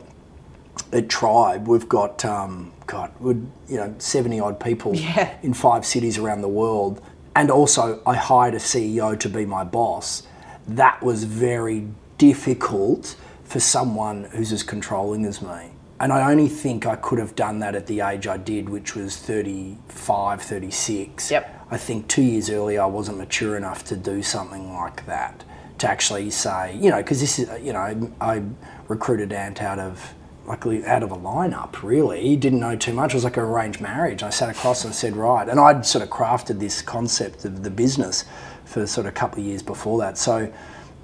[0.92, 3.32] a tribe, we've got, um, God, we're,
[3.68, 5.36] you know, 70 odd people Yeah.
[5.42, 7.00] in five cities around the world.
[7.36, 10.22] And also, I hired a CEO to be my boss.
[10.68, 15.70] That was very difficult for someone who's as controlling as me.
[16.00, 18.94] And I only think I could have done that at the age I did, which
[18.94, 21.30] was 35, 36.
[21.30, 21.66] Yep.
[21.70, 25.44] I think two years earlier I wasn't mature enough to do something like that.
[25.78, 28.42] To actually say, you know, because this is, you know, I, I
[28.88, 30.14] recruited Ant out of,
[30.46, 32.20] luckily, out of a lineup, really.
[32.22, 33.12] He didn't know too much.
[33.12, 34.22] It was like an arranged marriage.
[34.22, 35.48] I sat across and said, right.
[35.48, 38.24] And I'd sort of crafted this concept of the business
[38.64, 40.18] for sort of a couple of years before that.
[40.18, 40.52] So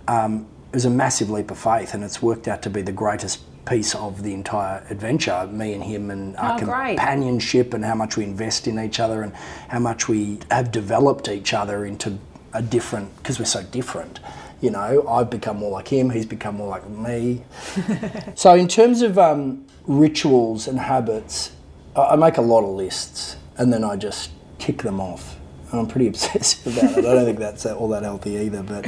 [0.08, 2.92] um, it was a massive leap of faith, and it's worked out to be the
[2.92, 5.46] greatest piece of the entire adventure.
[5.52, 6.96] Me and him, and our Oh, great.
[6.96, 9.32] companionship, and how much we invest in each other, and
[9.68, 12.18] how much we have developed each other into
[12.52, 13.14] a different.
[13.18, 14.18] Because we're so different,
[14.60, 15.06] you know.
[15.08, 16.10] I've become more like him.
[16.10, 17.44] He's become more like me.
[18.34, 21.52] so, in terms of um, rituals and habits,
[21.96, 25.36] I I make a lot of lists, and then I just tick them off.
[25.70, 27.04] And I'm pretty obsessive about it.
[27.04, 28.86] I don't think that's all that healthy either, but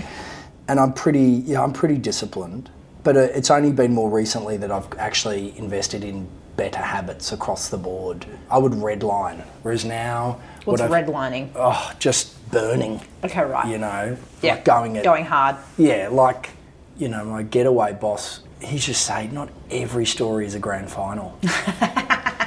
[0.69, 2.71] and I'm pretty yeah I'm pretty disciplined.
[3.05, 7.69] But uh, it's only been more recently that I've actually invested in better habits across
[7.69, 8.27] the board.
[8.51, 11.51] I would redline, whereas now What's what redlining?
[11.57, 13.01] Oh, just burning.
[13.25, 13.67] Okay, right.
[13.67, 14.53] You know, Yeah.
[14.55, 15.57] like going at Going hard.
[15.77, 16.51] yeah, like
[16.97, 18.41] you know my getaway boss.
[18.61, 21.37] He's just saying, not every story is a grand final.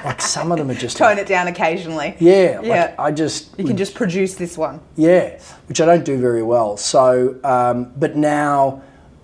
[0.05, 2.15] like some of them are just Tone it down occasionally.
[2.19, 2.95] yeah, like Yeah.
[2.97, 4.79] I just You can just produce this one.
[4.95, 5.37] yeah,
[5.67, 6.77] which I don't do very well.
[6.77, 8.81] So, um, but now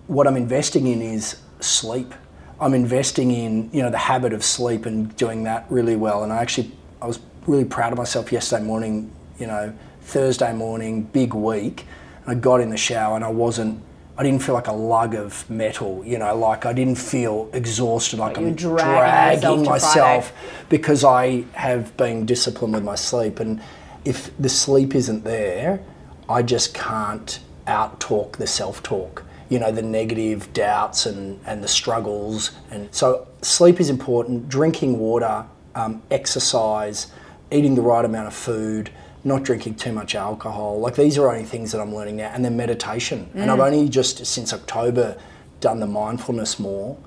[0.08, 2.13] what I'm investing in is sleep.
[2.60, 6.24] I'm investing in you know the habit of sleep and doing that really well.
[6.24, 9.12] And I actually I was really proud of myself yesterday morning.
[9.39, 9.74] You know,
[10.12, 11.86] Thursday morning, big week.
[12.28, 13.82] I got in the shower and I wasn't.
[14.17, 16.04] I didn't feel like a lug of metal.
[16.06, 18.19] You know, like I didn't feel exhausted.
[18.19, 20.34] Like, you're I'm dragging dragging myself
[20.67, 23.39] because I have been disciplined with my sleep.
[23.39, 23.62] And
[24.04, 25.82] if the sleep isn't there,
[26.28, 31.63] I just can't out talk the self talk, you know, the negative doubts and, and
[31.63, 32.52] the struggles.
[32.69, 37.08] And so sleep is important, drinking water, um, exercise,
[37.50, 38.91] eating the right amount of food.
[39.23, 40.79] Not drinking too much alcohol.
[40.79, 42.31] Like these are only things that I'm learning now.
[42.34, 43.29] And then meditation.
[43.34, 43.65] And I've mm.
[43.65, 45.17] only just since October
[45.60, 46.97] done the mindfulness more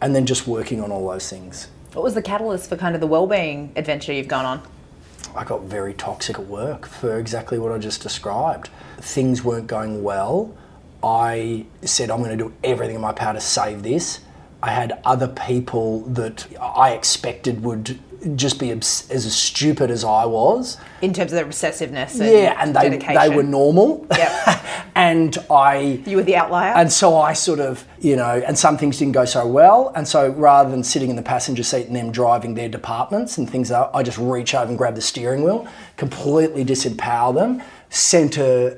[0.00, 1.68] and then just working on all those things.
[1.92, 4.62] What was the catalyst for kind of the well-being adventure you've gone on?
[5.34, 8.68] I got very toxic at work for exactly what I just described.
[8.98, 10.56] Things weren't going well.
[11.02, 14.20] I said, I'm going to do everything in my power to save this.
[14.62, 17.98] I had other people that I expected would
[18.36, 20.76] just be abs- as stupid as I was.
[21.02, 22.20] In terms of the obsessiveness.
[22.20, 23.14] And Yeah, and they, dedication.
[23.30, 24.06] they were normal.
[24.10, 24.64] Yep.
[24.94, 26.72] and I You were the outlier.
[26.76, 29.92] and so I sort of, you know, and some things didn't go so well.
[29.96, 33.48] And so rather than sitting in the passenger seat and them driving their departments and
[33.48, 37.62] things, like that, I just reach over and grab the steering wheel, completely disempower them,
[37.88, 38.76] sent a,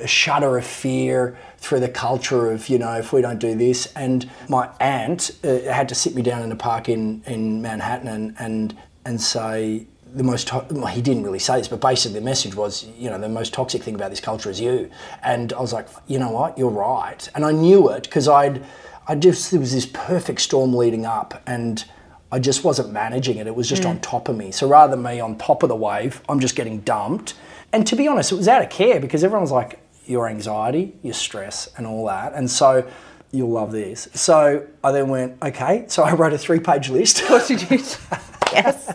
[0.00, 3.54] a, a shudder of fear through the culture of, you know, if we don't do
[3.54, 3.86] this.
[3.94, 8.08] And my Ant uh, had to sit me down in a park in, in Manhattan
[8.08, 12.18] and, and, and say, the most to- well, he didn't really say this, but basically
[12.18, 14.90] the message was, you know, the most toxic thing about this culture is you.
[15.22, 17.26] And I was like, you know what, you're right.
[17.34, 18.62] And I knew it because I'd,
[19.06, 21.84] I just there was this perfect storm leading up, and
[22.30, 23.46] I just wasn't managing it.
[23.46, 24.52] It was just on top of me.
[24.52, 27.34] So rather than me on top of the wave, I'm just getting dumped.
[27.72, 30.94] And to be honest, it was out of care because everyone was like, your anxiety,
[31.02, 32.34] your stress, and all that.
[32.34, 32.88] And so
[33.30, 34.08] you'll love this.
[34.14, 35.84] So I then went, okay.
[35.88, 37.20] So I wrote a three-page list.
[37.30, 37.78] What did you
[38.52, 38.88] Yes.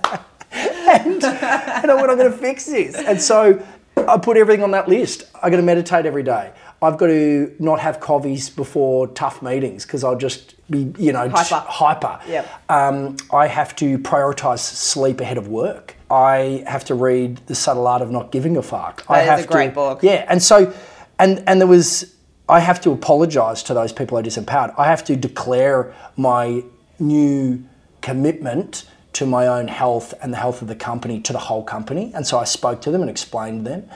[0.51, 2.95] and, and I went, I'm going to fix this.
[2.95, 3.65] And so
[3.95, 5.23] I put everything on that list.
[5.41, 6.51] I got to meditate every day.
[6.79, 11.27] I've got to not have coffees before tough meetings because I'll just be, you know,
[11.27, 11.65] Hyper.
[11.67, 12.19] hyper.
[12.27, 12.47] Yep.
[12.69, 15.95] Um, I have to prioritize sleep ahead of work.
[16.11, 19.03] I have to read The Subtle Art of Not Giving a Fuck.
[19.09, 20.03] I That is a great to, book.
[20.03, 20.71] Yeah, and so,
[21.19, 22.15] and and there was,
[22.47, 24.73] I have to apologise to those people I disempowered.
[24.77, 26.63] I have to declare my
[26.99, 27.63] new
[28.01, 32.11] commitment to my own health and the health of the company to the whole company.
[32.13, 33.89] And so I spoke to them and explained to them.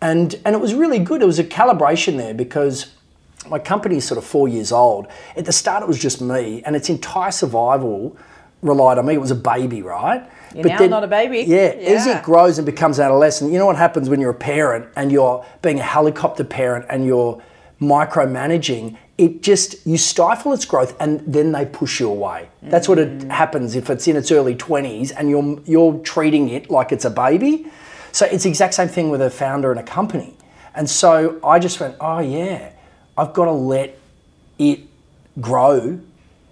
[0.00, 1.22] And, and it was really good.
[1.22, 2.92] It was a calibration there because
[3.48, 5.06] my company is sort of four years old.
[5.36, 8.16] At the start, it was just me, and its entire survival
[8.62, 9.14] relied on me.
[9.14, 10.28] It was a baby, right?
[10.54, 11.40] You're now not a baby.
[11.46, 14.86] Yeah, as it grows and becomes adolescent, you know what happens when you're a parent
[14.96, 17.42] and you're being a helicopter parent and you're
[17.80, 18.96] micromanaging?
[19.18, 22.48] It just, you stifle its growth and then they push you away.
[22.62, 23.24] That's what Mm.
[23.24, 27.04] it happens if it's in its early 20s and you're, you're treating it like it's
[27.04, 27.66] a baby.
[28.10, 30.34] So it's the exact same thing with a founder and a company.
[30.74, 32.70] And so I just went, oh yeah,
[33.16, 33.98] I've got to let
[34.58, 34.80] it
[35.40, 36.00] grow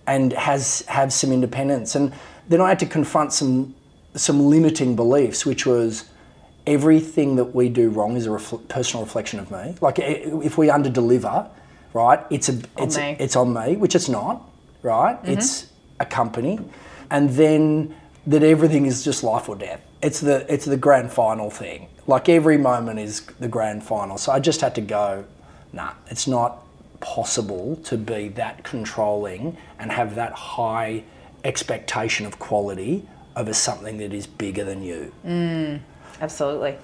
[0.07, 1.95] and has have some independence.
[1.95, 2.13] And
[2.49, 3.75] then I had to confront some
[4.15, 6.05] some limiting beliefs, which was
[6.67, 9.75] everything that we do wrong is a refl- personal reflection of me.
[9.81, 11.49] Like if we under deliver,
[11.93, 12.25] right?
[12.31, 13.17] It's a it's me.
[13.19, 14.43] it's on me, which it's not,
[14.83, 15.17] right?
[15.17, 15.33] Mm-hmm.
[15.33, 15.67] It's
[15.99, 16.59] a company,
[17.11, 17.95] and then
[18.27, 19.81] that everything is just life or death.
[20.03, 21.89] It's the it's the grand final thing.
[22.07, 24.19] Like every moment is the grand final.
[24.19, 25.25] So I just had to go,
[25.73, 26.65] nah, it's not
[27.01, 31.05] possible to be that controlling and have that high
[31.45, 33.07] expectation of quality
[33.41, 35.13] over something that is bigger than you.
[35.27, 35.81] Mm,
[36.21, 36.77] absolutely.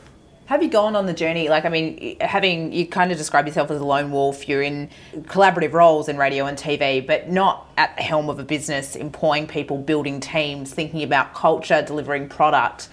[0.47, 1.49] Have you gone on the journey?
[1.49, 4.89] Like, I mean, having you kind of describe yourself as a lone wolf, you're in
[5.23, 9.49] collaborative roles in radio and TV, but not at the helm of a business, employing
[9.49, 12.89] people, building teams, thinking about culture, delivering product.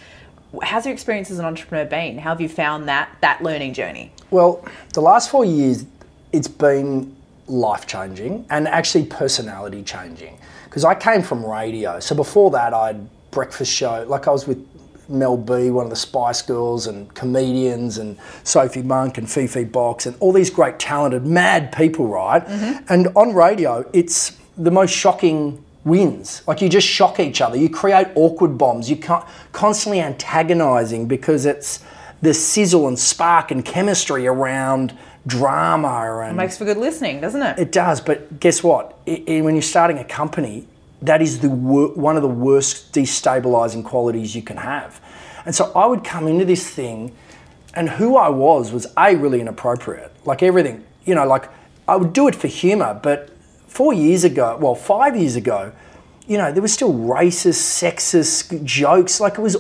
[0.64, 2.18] How's your experience as an entrepreneur been?
[2.18, 4.12] How have you found that that learning journey?
[4.32, 5.86] Well, the last four years,
[6.32, 7.16] it's been
[7.48, 10.40] life changing and actually personality changing.
[10.66, 12.00] Because I came from radio.
[12.00, 14.06] So before that, I had breakfast show.
[14.08, 14.66] Like I was with
[15.10, 20.06] Mel B, one of the Spice Girls, and comedians, and Sophie Monk and Fifi Box,
[20.06, 22.46] and all these great, talented, mad people, right?
[22.46, 22.86] Mm-hmm.
[22.94, 26.42] And on radio, it's the most shocking wins.
[26.48, 27.58] Like you just shock each other.
[27.58, 28.90] You create awkward bombs.
[28.90, 31.84] You can't constantly antagonizing because it's
[32.22, 37.60] the sizzle and spark and chemistry around drama and Makes for good listening, doesn't it?
[37.60, 38.98] it does, but guess what?
[39.08, 40.68] I I- when you're starting a company,
[41.06, 45.02] that is the one of the worst destabilizing qualities you can have.
[45.46, 47.16] And so I would come into this thing,
[47.74, 50.12] and who I was was a really inappropriate.
[50.26, 51.50] Like everything, you know, like
[51.88, 53.30] I would do it for humor, but
[53.68, 55.74] four years ago, well, five years ago,
[56.28, 59.20] you know, there was still racist, sexist jokes.
[59.20, 59.58] Like it was,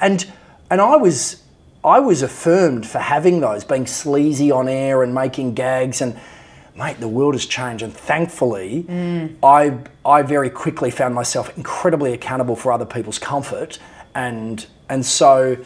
[0.00, 0.26] and
[0.70, 1.42] and I was
[1.84, 6.00] I was affirmed for having those, being sleazy on air and making gags.
[6.00, 6.18] And
[6.76, 8.86] mate, the world has changed, and thankfully,
[9.42, 13.78] I I very quickly found myself incredibly accountable for other people's comfort,
[14.14, 15.56] and and so.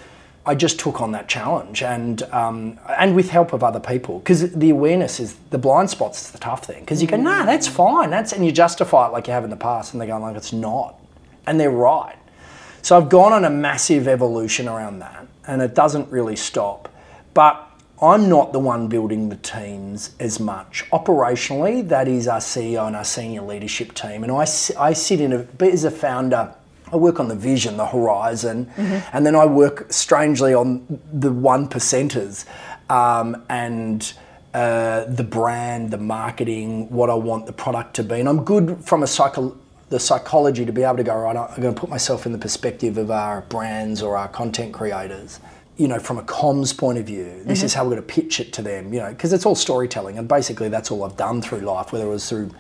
[0.49, 4.53] I just took on that challenge, and um, and with help of other people, because
[4.53, 6.79] the awareness is the blind spots is the tough thing.
[6.83, 9.51] Because you go, nah, that's fine, that's and you justify it like you have in
[9.51, 11.01] the past, and they go like it's not,
[11.49, 12.15] and they're right.
[12.83, 16.89] So I've gone on a massive evolution around that, and it doesn't really stop.
[17.35, 17.66] But
[18.01, 20.85] I'm not the one building the teams as much.
[20.91, 24.47] Operationally, that is our CEO and our senior leadership team, and I,
[24.79, 26.55] I sit in a as a founder.
[26.93, 31.69] I work on the vision, the horizon, and then I work strangely on the one
[31.69, 32.45] percenters,
[32.91, 34.13] um, and
[34.53, 38.85] uh, the brand, the marketing, what I want the product to be, and I'm good
[38.85, 39.57] from a psycho
[39.89, 41.37] the psychology to be able to go right.
[41.37, 45.39] I'm going to put myself in the perspective of our brands or our content creators.
[45.77, 48.41] You know, from a comms point of view, this is how we're going to pitch
[48.41, 48.95] it to them.
[48.95, 52.07] You know, because it's all storytelling, and basically that's all I've done through life, whether
[52.07, 52.51] it was through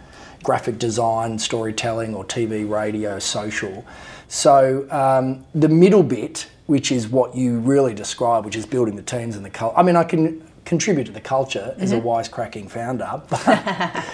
[0.42, 3.84] graphic design, storytelling, or TV, radio, social.
[4.28, 9.02] So um, the middle bit, which is what you really describe, which is building the
[9.02, 9.76] teams and the culture.
[9.76, 14.04] I mean, I can contribute to the culture as a wisecracking founder, but,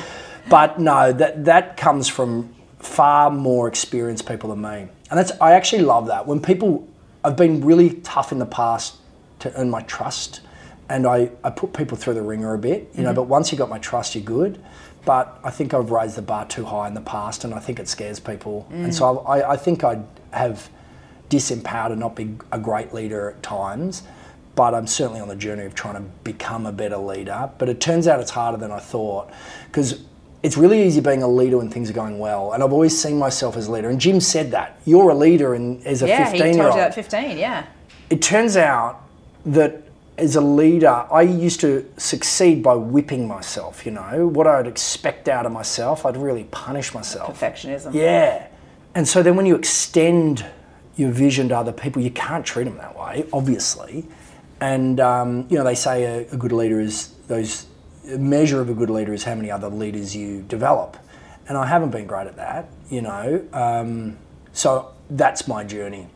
[0.49, 5.53] but no, that that comes from far more experienced people than me, and that's I
[5.53, 6.89] actually love that when people.
[7.25, 8.97] I've been really tough in the past
[9.41, 10.41] to earn my trust,
[10.89, 13.11] and I, I put people through the ringer a bit, you know.
[13.11, 13.17] Mm-hmm.
[13.17, 14.63] But once you got my trust, you're good.
[15.05, 17.81] But I think I've raised the bar too high in the past, and I think
[17.81, 18.69] it scares people.
[18.71, 18.95] And mm.
[18.95, 20.71] so I, I think I have
[21.29, 24.03] disempowered and not be a great leader at times.
[24.55, 27.51] But I'm certainly on the journey of trying to become a better leader.
[27.57, 29.31] But it turns out it's harder than I thought
[29.67, 30.05] because
[30.43, 32.53] it's really easy being a leader when things are going well.
[32.53, 33.91] And I've always seen myself as a leader.
[33.91, 36.75] And Jim said that you're a leader, and as a Yeah, 15 he year told
[36.75, 37.67] you old, at 15, yeah.
[38.11, 39.01] it turns out
[39.47, 39.83] that
[40.19, 43.87] as a leader, I used to succeed by whipping myself.
[43.87, 47.39] You know what I'd expect out of myself, I'd really punish myself.
[47.39, 47.95] Perfectionism.
[47.95, 48.47] Yeah,
[48.95, 50.45] and so then when you extend
[50.97, 54.07] your vision to other people, you can't treat them that way, obviously.
[54.61, 57.67] And um, you know they say a, a good leader is those
[58.05, 60.97] measure of a good leader is how many other leaders you develop,
[61.49, 62.69] and I haven't been great at that.
[62.91, 64.19] You know, um,
[64.53, 66.09] so that's my journey.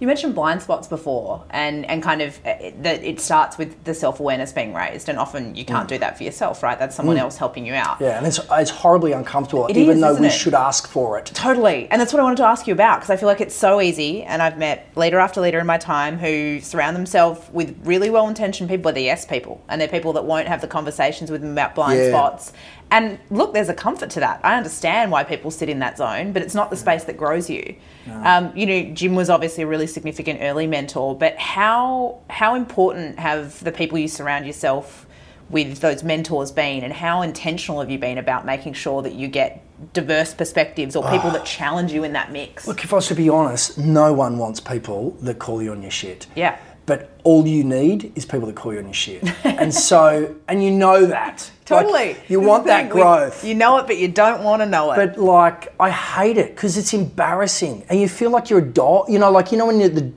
[0.00, 3.94] You mentioned blind spots before, and, and kind of uh, that it starts with the
[3.94, 6.78] self awareness being raised, and often you can't do that for yourself, right?
[6.78, 7.98] That's someone else helping you out.
[7.98, 8.00] Mm.
[8.00, 10.30] Yeah, and it's, it's horribly uncomfortable, It even is, though we it?
[10.30, 11.26] should ask for it.
[11.26, 11.88] Totally.
[11.90, 13.80] And that's what I wanted to ask you about because I feel like it's so
[13.80, 14.22] easy.
[14.22, 18.28] And I've met leader after leader in my time who surround themselves with really well
[18.28, 19.62] intentioned people, but they're yes people.
[19.68, 22.08] And they're people that won't have the conversations with them about blind Yeah.
[22.10, 22.52] spots.
[22.90, 24.40] And look, there's a comfort to that.
[24.44, 27.48] I understand why people sit in that zone, but it's not the space that grows
[27.48, 27.74] you.
[28.22, 33.18] Um, you know, Jim was obviously a really significant early mentor, but how how important
[33.18, 35.06] have the people you surround yourself
[35.48, 39.28] with those mentors been and how intentional have you been about making sure that you
[39.28, 41.32] get diverse perspectives or people ah.
[41.32, 42.66] that challenge you in that mix?
[42.66, 45.80] Look, if I was to be honest, no one wants people that call you on
[45.80, 46.26] your shit.
[46.36, 49.22] yeah But all you need is people that call you on your shit.
[49.44, 51.50] and so, and you know that.
[51.70, 53.44] Like, totally you This want that thing, we- growth.
[53.44, 56.54] you know it but you don't want to know it But like, I hate it
[56.54, 59.08] because it's embarrassing, and you feel like you're a dog.
[59.08, 60.10] You know, like you know when you're the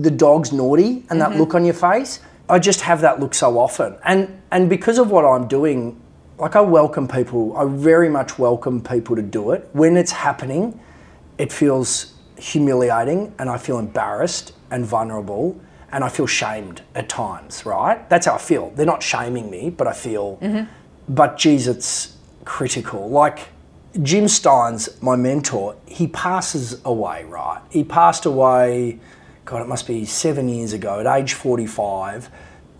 [0.00, 1.40] the dog's naughty and that mm-hmm.
[1.40, 2.20] look on your face.
[2.48, 6.00] I just have that look so often, and and because of what I'm doing,
[6.38, 7.56] like I welcome people.
[7.56, 10.78] I very much welcome people to do it when it's happening.
[11.38, 15.60] It feels humiliating, and I feel embarrassed and vulnerable,
[15.92, 17.64] and I feel shamed at times.
[17.64, 18.08] Right?
[18.08, 18.70] That's how I feel.
[18.70, 20.38] They're not shaming me, but I feel.
[20.40, 20.70] Mm-hmm.
[21.08, 23.08] But geez, it's critical.
[23.08, 23.48] Like
[24.00, 27.60] Jim Stynes, my mentor, he passes away, right?
[27.70, 28.98] He passed away,
[29.44, 32.30] God, it must be seven years ago, at age 45.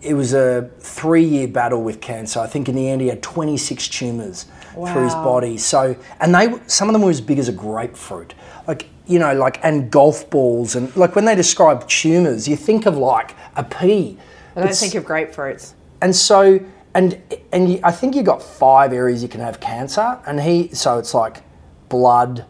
[0.01, 2.39] It was a three year battle with cancer.
[2.39, 5.57] I think in the end he had 26 tumours through his body.
[5.57, 8.33] So, and they, some of them were as big as a grapefruit.
[8.67, 10.75] Like, you know, like, and golf balls.
[10.75, 14.17] And like when they describe tumours, you think of like a pea.
[14.55, 16.59] i don't It's- think of grapefruits and so
[16.95, 17.19] and
[17.51, 20.99] and you, I think you got five areas you can have cancer, and he so
[20.99, 21.41] it's like
[21.89, 22.45] blood,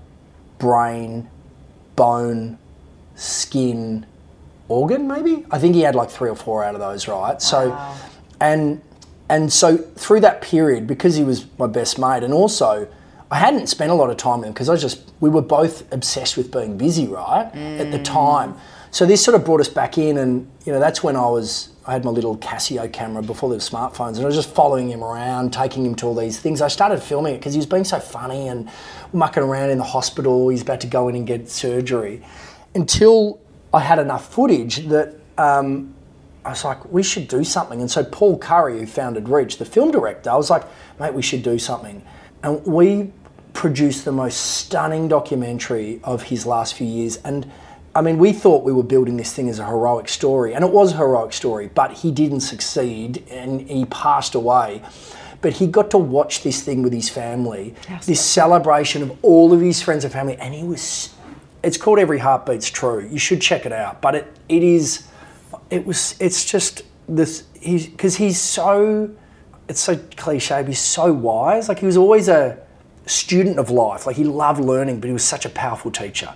[0.60, 1.30] brain,
[1.96, 2.58] bone,
[3.16, 4.06] skin,
[4.68, 5.46] organ maybe.
[5.52, 7.42] I think he had like three or four out of those, right?
[7.42, 7.78] So,
[8.42, 8.82] and
[9.30, 12.88] and so through that period, because he was my best mate, and also
[13.34, 15.92] I hadn't spent a lot of time with him because I just we were both
[15.92, 18.56] obsessed with being busy, right, at the time.
[18.92, 21.70] So this sort of brought us back in, and you know that's when I was
[21.88, 24.88] I had my little Casio camera before there were smartphones, and I was just following
[24.88, 26.62] him around, taking him to all these things.
[26.62, 28.70] I started filming it because he was being so funny and
[29.14, 30.50] mucking around in the hospital.
[30.50, 32.22] He's about to go in and get surgery,
[32.76, 33.40] until
[33.74, 35.96] I had enough footage that um,
[36.46, 37.82] I was like, we should do something.
[37.82, 40.66] And so Paul Currie, who founded Reach, the film director, I was like,
[41.00, 42.06] mate, we should do something.
[42.44, 43.12] And we
[43.54, 47.18] produced the most stunning documentary of his last few years.
[47.18, 47.50] And
[47.96, 50.72] I mean, we thought we were building this thing as a heroic story, and it
[50.72, 54.82] was a heroic story, but he didn't succeed and he passed away.
[55.42, 57.76] But he got to watch this thing with his family,
[58.06, 61.14] this celebration of all of his friends and family, and he was.
[61.62, 63.08] It's called Every Heart Beats True.
[63.10, 64.02] You should check it out.
[64.02, 65.08] But it, it is
[65.74, 69.10] it was it's just this he's because he's so
[69.68, 72.60] it's so cliche but he's so wise like he was always a
[73.06, 76.34] student of life like he loved learning but he was such a powerful teacher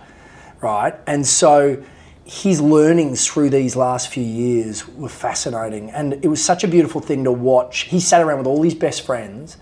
[0.62, 1.84] right and so
[2.28, 7.00] his learnings through these last few years were fascinating, and it was such a beautiful
[7.00, 7.84] thing to watch.
[7.84, 9.56] He sat around with all his best friends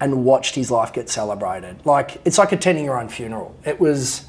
[0.00, 1.84] and watched his life get celebrated.
[1.84, 3.54] Like it's like attending your own funeral.
[3.64, 4.24] It was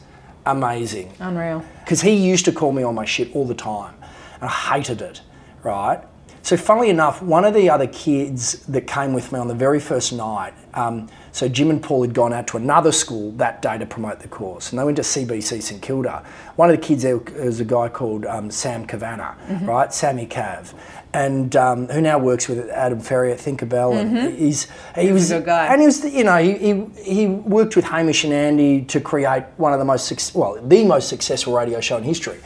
[0.46, 1.14] amazing.
[1.20, 1.64] Unreal.
[1.80, 3.96] Because he used to call me on my shit all the time,
[4.42, 5.22] and I hated it.
[5.64, 6.04] Right.
[6.42, 9.80] So, funnily enough, one of the other kids that came with me on the very
[9.80, 13.78] first night, um, so Jim and Paul had gone out to another school that day
[13.78, 16.24] to promote the course, and they went to CBC St Kilda.
[16.56, 19.66] One of the kids there was a guy called um, Sam Cavanagh, mm-hmm.
[19.66, 19.94] right?
[19.94, 20.74] Sammy Cav,
[21.14, 23.94] and um, who now works with Adam Ferrier at Thinkerbell.
[23.94, 24.16] Mm-hmm.
[24.16, 27.28] And he's he was a good guy, and he was you know he, he, he
[27.28, 31.54] worked with Hamish and Andy to create one of the most well the most successful
[31.54, 32.40] radio show in history.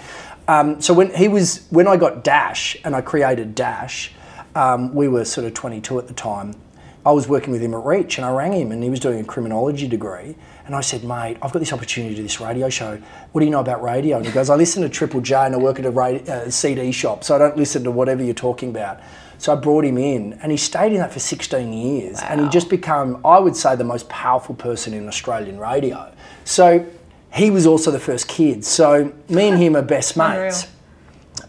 [0.47, 4.11] Um, so when he was when I got Dash and I created Dash,
[4.55, 6.55] um, we were sort of 22 at the time.
[7.03, 9.19] I was working with him at Reach and I rang him and he was doing
[9.19, 10.35] a criminology degree.
[10.65, 13.01] And I said, mate, I've got this opportunity to do this radio show.
[13.31, 14.17] What do you know about radio?
[14.17, 16.49] And he goes, I listen to Triple J and I work at a radio, uh,
[16.51, 18.99] CD shop, so I don't listen to whatever you're talking about.
[19.39, 22.21] So I brought him in and he stayed in that for 16 years.
[22.21, 22.27] Wow.
[22.29, 26.13] And he just became, I would say, the most powerful person in Australian radio.
[26.43, 26.85] So
[27.33, 28.65] he was also the first kid.
[28.65, 30.67] So me and him are best mates.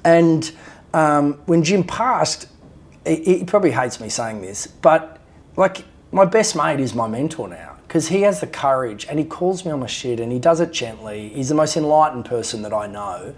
[0.05, 0.51] And
[0.95, 2.49] um, when Jim passed,
[3.07, 5.19] he, he probably hates me saying this, but
[5.57, 9.25] like my best mate is my mentor now because he has the courage and he
[9.25, 11.29] calls me on my shit and he does it gently.
[11.31, 13.35] He's the most enlightened person that I know,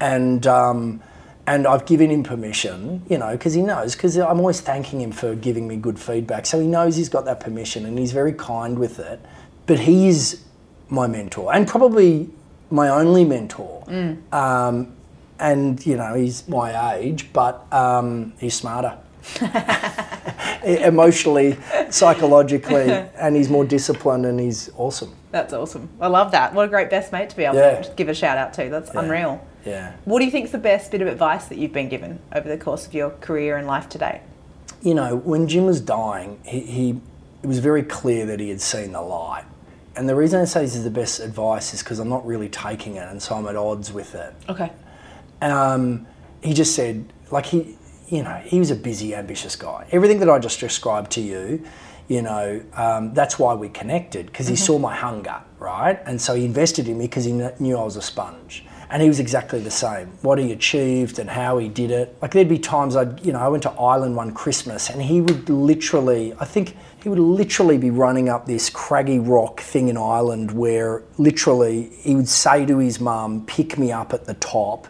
[0.00, 1.00] and um,
[1.46, 3.94] and I've given him permission, you know, because he knows.
[3.94, 7.24] Because I'm always thanking him for giving me good feedback, so he knows he's got
[7.26, 9.20] that permission and he's very kind with it.
[9.66, 10.42] But he is
[10.92, 12.28] my mentor and probably
[12.70, 13.84] my only mentor.
[13.86, 14.32] Mm.
[14.32, 14.94] Um,
[15.40, 18.96] and you know he's my age, but um, he's smarter.
[20.64, 21.56] emotionally,
[21.90, 25.14] psychologically, and he's more disciplined and he's awesome.
[25.30, 25.88] That's awesome.
[26.00, 26.54] I love that.
[26.54, 27.82] What a great best mate to be able yeah.
[27.82, 28.68] to give a shout out to.
[28.68, 29.00] That's yeah.
[29.00, 29.46] unreal.
[29.64, 29.92] Yeah.
[30.04, 32.48] What do you think is the best bit of advice that you've been given over
[32.48, 34.20] the course of your career and life today?
[34.82, 37.00] You know, when Jim was dying, he, he
[37.42, 39.44] it was very clear that he had seen the light.
[39.96, 42.48] And the reason I say this is the best advice is because I'm not really
[42.48, 44.34] taking it, and so I'm at odds with it.
[44.48, 44.72] Okay.
[45.40, 46.06] Um,
[46.42, 47.76] he just said, like he,
[48.08, 49.86] you know, he was a busy, ambitious guy.
[49.90, 51.64] Everything that I just described to you,
[52.08, 54.64] you know, um, that's why we connected because he mm-hmm.
[54.64, 56.00] saw my hunger, right?
[56.04, 58.64] And so he invested in me because he knew I was a sponge.
[58.90, 60.08] And he was exactly the same.
[60.20, 62.14] What he achieved and how he did it.
[62.20, 65.22] Like there'd be times I'd, you know, I went to Ireland one Christmas and he
[65.22, 69.96] would literally, I think he would literally be running up this craggy rock thing in
[69.96, 74.86] Ireland where literally he would say to his mum, pick me up at the top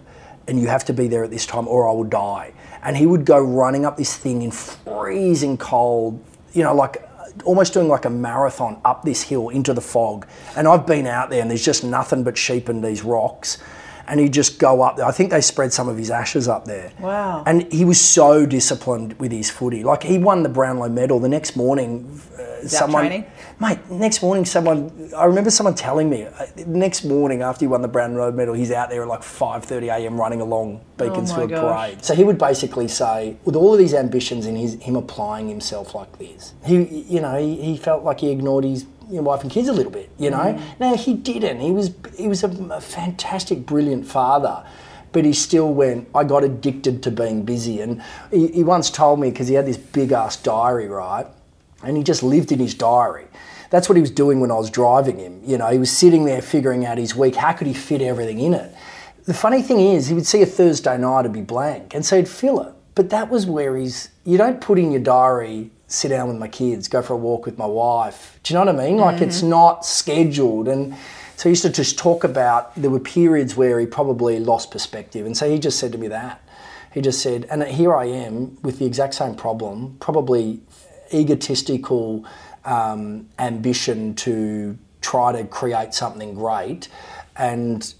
[0.46, 2.52] and you have to be there at this time or I will die
[2.82, 7.08] and he would go running up this thing in freezing cold, you know, like
[7.44, 10.26] almost doing like a marathon up this hill into the fog.
[10.54, 13.56] And I've been out there and there's just nothing but sheep and these rocks.
[14.06, 15.06] And he'd just go up there.
[15.06, 16.92] I think they spread some of his ashes up there.
[17.00, 17.44] Wow.
[17.46, 19.84] And he was so disciplined with his footy.
[19.84, 22.20] Like he won the Brownlow medal the next morning.
[22.38, 23.26] Uh, someone, training?
[23.60, 27.82] mate, next morning, someone, I remember someone telling me, uh, next morning after he won
[27.82, 32.04] the Brownlow medal, he's out there at like 5.30am running along Beaconsfield oh Parade.
[32.04, 35.94] So he would basically say, with all of these ambitions and his, him applying himself
[35.94, 39.50] like this, he, you know, he, he felt like he ignored his your wife and
[39.50, 40.38] kids a little bit, you know.
[40.38, 40.80] Mm.
[40.80, 41.60] No, he didn't.
[41.60, 44.64] He was he was a, a, fantastic, brilliant father,
[45.12, 46.08] but he still went.
[46.14, 49.66] I got addicted to being busy, and he, he once told me because he had
[49.66, 51.26] this big ass diary, right,
[51.82, 53.26] and he just lived in his diary
[53.72, 55.40] that's what he was doing when I was driving him.
[55.46, 57.34] You know, he was sitting there figuring out his week.
[57.34, 58.70] How could he fit everything in it?
[59.24, 62.18] The funny thing is, he would see a Thursday night and be blank, and so
[62.18, 62.74] he'd fill it.
[62.94, 64.10] But that was where he's.
[64.24, 67.46] You don't put in your diary, sit down with my kids, go for a walk
[67.46, 68.38] with my wife.
[68.42, 68.96] Do you know what I mean?
[68.96, 69.24] Like mm-hmm.
[69.24, 70.68] it's not scheduled.
[70.68, 70.94] And
[71.36, 75.26] so he used to just talk about there were periods where he probably lost perspective.
[75.26, 76.40] And so he just said to me that.
[76.92, 80.60] He just said, and here I am with the exact same problem, probably
[81.12, 82.26] egotistical
[82.64, 86.88] um, ambition to try to create something great,
[87.36, 87.94] and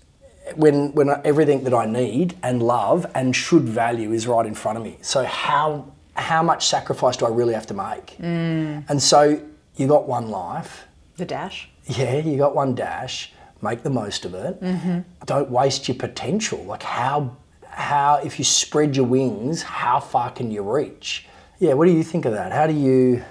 [0.57, 4.79] when when everything that I need and love and should value is right in front
[4.79, 4.99] of me.
[5.03, 5.93] So how
[6.23, 8.17] how much sacrifice do I really have to make?
[8.19, 8.85] Mm.
[8.89, 9.41] And so
[9.77, 10.87] you got one life.
[11.17, 11.69] The dash.
[11.87, 13.33] Yeah, you got one dash.
[13.61, 14.61] Make the most of it.
[14.61, 15.01] Mm-hmm.
[15.27, 16.63] Don't waste your potential.
[16.65, 17.37] Like how
[17.69, 21.27] how if you spread your wings, how far can you reach?
[21.59, 22.53] Yeah, what do you think of that?
[22.53, 23.23] How do you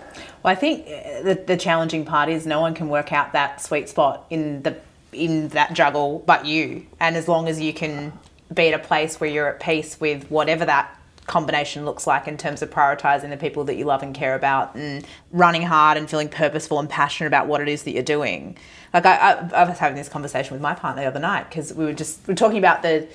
[0.43, 3.61] well, I think uh, the, the challenging part is no one can work out that
[3.61, 4.77] sweet spot in the
[5.11, 6.85] in that juggle but you.
[6.99, 8.13] And as long as you can
[8.53, 10.97] be at a place where you're at peace with whatever that
[11.27, 14.75] combination looks like in terms of prioritizing the people that you love and care about
[14.75, 18.57] and running hard and feeling purposeful and passionate about what it is that you're doing.
[18.93, 21.73] Like I, I, I was having this conversation with my partner the other night because
[21.73, 23.07] we were just we are talking about the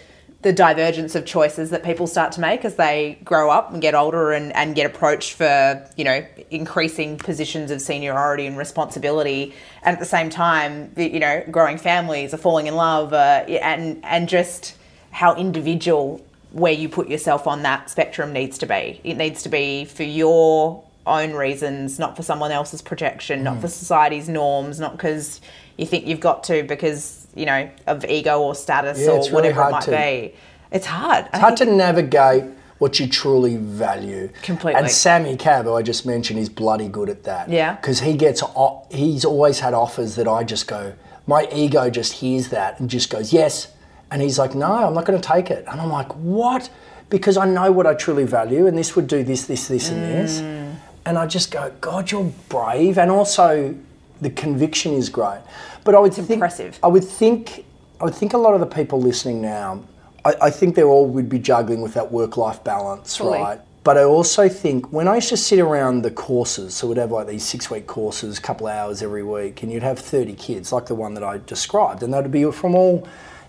[0.43, 3.95] the divergence of choices that people start to make as they grow up and get
[3.95, 9.55] older and, and get approached for, you know, increasing positions of seniority and responsibility.
[9.83, 14.05] And at the same time, you know, growing families are falling in love uh, and,
[14.05, 14.77] and just
[15.11, 16.25] how individual
[16.57, 18.99] where you put yourself on that spectrum needs to be.
[19.05, 23.67] It needs to be for your own reasons, not for someone else's projection, not for
[23.67, 23.71] mm.
[23.71, 25.43] society's norms, not because
[25.77, 29.33] you think you've got to because, you know, of ego or status Yeah, or really
[29.33, 30.35] whatever it might to- be.
[30.73, 31.27] It's hard.
[31.27, 32.45] It's hard to navigate
[32.79, 34.31] what you truly value.
[34.41, 34.81] Completely.
[34.81, 37.51] And Sammy Cav, who I just mentioned, is bloody good at that.
[37.51, 37.77] Yeah.
[37.77, 38.43] Because he gets,
[38.91, 40.95] he's always had offers that I just go,
[41.27, 43.69] my ego just hears that and just goes, yes.
[44.11, 45.65] And he's like, no, I'm not going to take it.
[45.69, 46.71] And I'm like, what?
[47.11, 50.03] Because I know what I truly value, and this would do this, this, this, and
[50.03, 50.41] this.
[50.41, 50.77] Mm.
[51.07, 52.99] And I just go, God, you're brave.
[52.99, 53.75] And also,
[54.21, 55.41] the conviction is great.
[55.85, 56.79] But I would think, impressive.
[56.83, 57.65] I would think,
[58.01, 59.85] I would think a lot of the people listening now,
[60.25, 63.39] I, I think they all would be juggling with that work-life balance, Fully.
[63.39, 63.61] right?
[63.85, 67.13] But I also think when I used to sit around the courses, so we'd have
[67.13, 70.87] like these six-week courses, a couple hours every week, and you'd have 30 kids, like
[70.87, 73.07] the one that I described, and they'd be from all,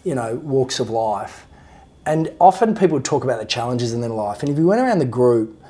[0.07, 1.45] you know, walks of life.
[2.05, 4.99] And often people talk about the challenges in their life, and if you went around
[4.99, 5.61] the group,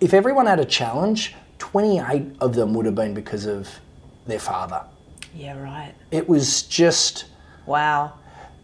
[0.00, 3.68] if everyone had a challenge, 28 of them would have been because of
[4.26, 4.84] their father.
[5.34, 5.94] Yeah, right.
[6.12, 7.24] It was just
[7.66, 8.12] Wow.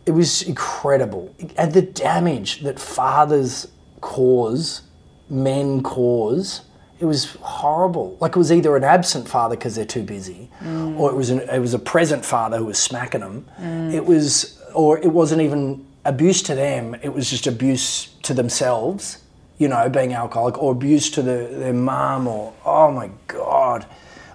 [0.06, 1.34] it was incredible.
[1.56, 3.68] And the damage that fathers
[4.00, 4.82] cause,
[5.28, 6.62] men cause,
[7.00, 8.16] it was horrible.
[8.20, 10.98] Like it was either an absent father because they're too busy, mm.
[10.98, 13.46] or it was an, it was a present father who was smacking them.
[13.60, 13.94] Mm.
[13.94, 16.94] It was, or it wasn't even abuse to them.
[17.02, 19.24] It was just abuse to themselves.
[19.58, 23.86] You know, being alcoholic, or abuse to the, their mum, or oh my god,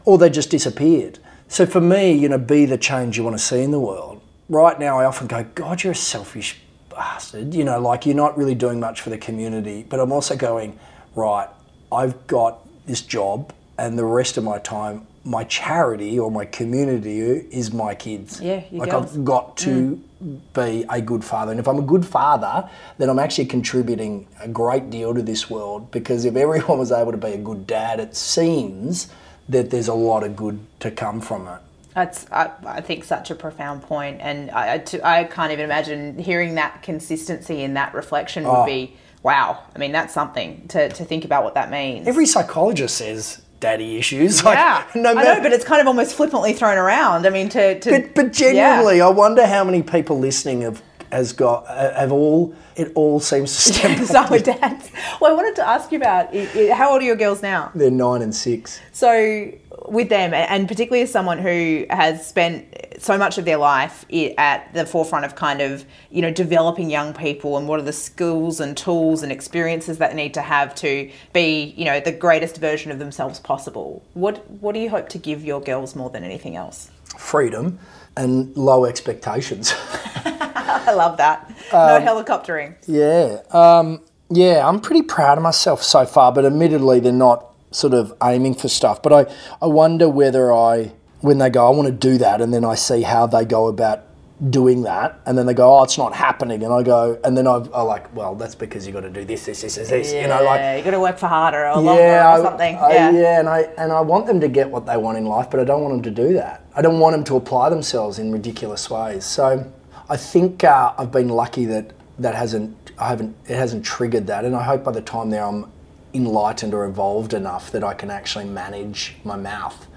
[0.04, 1.18] or they just disappeared.
[1.48, 4.22] So for me, you know, be the change you want to see in the world.
[4.50, 7.54] Right now, I often go, God, you're a selfish bastard.
[7.54, 9.86] You know, like you're not really doing much for the community.
[9.88, 10.78] But I'm also going,
[11.16, 11.48] right,
[11.89, 17.19] I've got this job, and the rest of my time, my charity or my community
[17.19, 18.41] is my kids.
[18.41, 19.15] Yeah, like girls.
[19.15, 20.39] I've got to mm.
[20.53, 21.51] be a good father.
[21.51, 25.49] And if I'm a good father, then I'm actually contributing a great deal to this
[25.49, 29.07] world because if everyone was able to be a good dad, it seems
[29.47, 31.59] that there's a lot of good to come from it.
[31.93, 35.65] That's, I, I think, such a profound point, and I, I, to- I can't even
[35.65, 38.65] imagine hearing that consistency in that reflection would Oh.
[38.65, 39.59] be wow.
[39.76, 42.07] I mean, that's something to, to think about what that means.
[42.07, 44.43] Every psychologist says daddy issues.
[44.43, 47.26] Like, yeah, no I know, but it's kind of almost flippantly thrown around.
[47.26, 51.32] I mean, to, to But, but genuinely, I wonder how many people listening have has
[51.32, 52.53] got have all.
[52.76, 53.91] It all seems to stem.
[53.91, 54.26] yeah.
[54.26, 54.91] so dads.
[55.22, 56.36] Well, I wanted to ask you about
[56.72, 57.72] how old are your girls now?
[57.74, 58.82] They're nine and six.
[58.91, 59.51] So
[59.88, 62.72] with them, and particularly as someone who has spent
[63.04, 64.06] so much of their life
[64.38, 67.93] at the forefront of kind of you know developing young people and what are the
[67.93, 72.12] skills and tools and experiences that they need to have to be you know the
[72.12, 74.04] greatest version of themselves possible.
[74.14, 76.89] What what do you hope to give your girls more than anything else?
[77.18, 77.80] Freedom
[78.16, 79.74] and low expectations.
[80.88, 81.45] I love that.
[81.72, 82.76] Um, no helicoptering.
[82.88, 87.93] Yeah, um, yeah, I'm pretty proud of myself so far, but admittedly, they're not sort
[87.93, 89.01] of aiming for stuff.
[89.01, 90.93] But I, I wonder whether I,
[91.24, 93.69] when they go, I want to do that, and then I see how they go
[93.69, 94.03] about
[94.49, 97.47] doing that, and then they go, oh, it's not happening, and I go, and then
[97.47, 100.11] I, I like, well, that's because you got to do this, this, this, this, this,
[100.11, 100.59] you know, like.
[100.59, 102.76] Yeah, you got to work for harder or longer Yeah, or something.
[102.76, 103.11] I- yeah.
[103.11, 105.61] yeah, and I and I want them to get what they want in life, but
[105.61, 106.65] I don't want them to do that.
[106.76, 109.24] I don't want them to apply themselves in ridiculous ways.
[109.24, 109.71] So
[110.09, 114.43] I think uh, I've been lucky that that hasn't I haven't it hasn't triggered that,
[114.43, 115.71] and I hope by the time there I'm
[116.13, 119.88] enlightened or evolved enough that I can actually manage my mouth.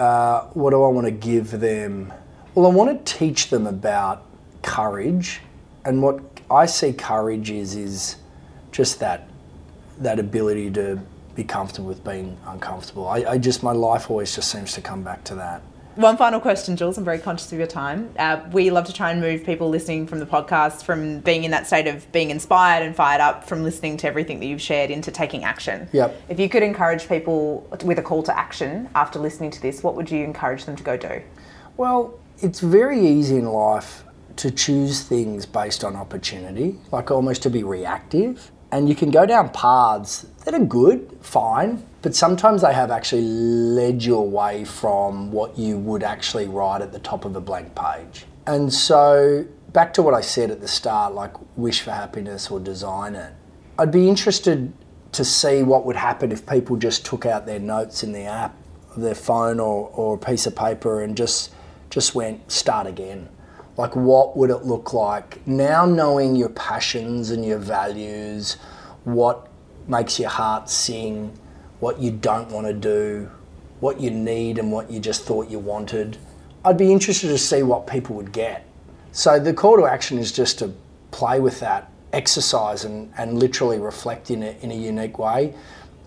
[0.00, 2.10] Uh, what do I want to give them?
[2.54, 4.24] Well, I want to teach them about
[4.62, 5.42] courage,
[5.84, 8.16] and what I see courage is is
[8.72, 9.28] just that
[9.98, 10.98] that ability to
[11.34, 13.08] be comfortable with being uncomfortable.
[13.08, 15.60] I, I just my life always just seems to come back to that.
[16.00, 16.96] One final question, Jules.
[16.96, 18.08] I'm very conscious of your time.
[18.18, 21.50] Uh, we love to try and move people listening from the podcast from being in
[21.50, 24.90] that state of being inspired and fired up from listening to everything that you've shared
[24.90, 25.90] into taking action.
[25.92, 26.22] Yep.
[26.30, 29.94] If you could encourage people with a call to action after listening to this, what
[29.94, 31.20] would you encourage them to go do?
[31.76, 34.02] Well, it's very easy in life
[34.36, 38.50] to choose things based on opportunity, like almost to be reactive.
[38.72, 43.22] And you can go down paths that are good, fine, but sometimes they have actually
[43.22, 47.74] led you away from what you would actually write at the top of a blank
[47.74, 48.24] page.
[48.46, 52.60] And so, back to what I said at the start, like wish for happiness or
[52.60, 53.32] design it.
[53.78, 54.72] I'd be interested
[55.12, 58.54] to see what would happen if people just took out their notes in the app
[58.96, 61.52] their phone or, or a piece of paper and just
[61.88, 63.28] just went start again.
[63.80, 65.40] Like, what would it look like?
[65.46, 68.58] Now, knowing your passions and your values,
[69.04, 69.48] what
[69.88, 71.32] makes your heart sing,
[71.78, 73.30] what you don't want to do,
[73.80, 76.18] what you need, and what you just thought you wanted,
[76.62, 78.66] I'd be interested to see what people would get.
[79.12, 80.74] So, the call to action is just to
[81.10, 85.54] play with that, exercise, and, and literally reflect in it in a unique way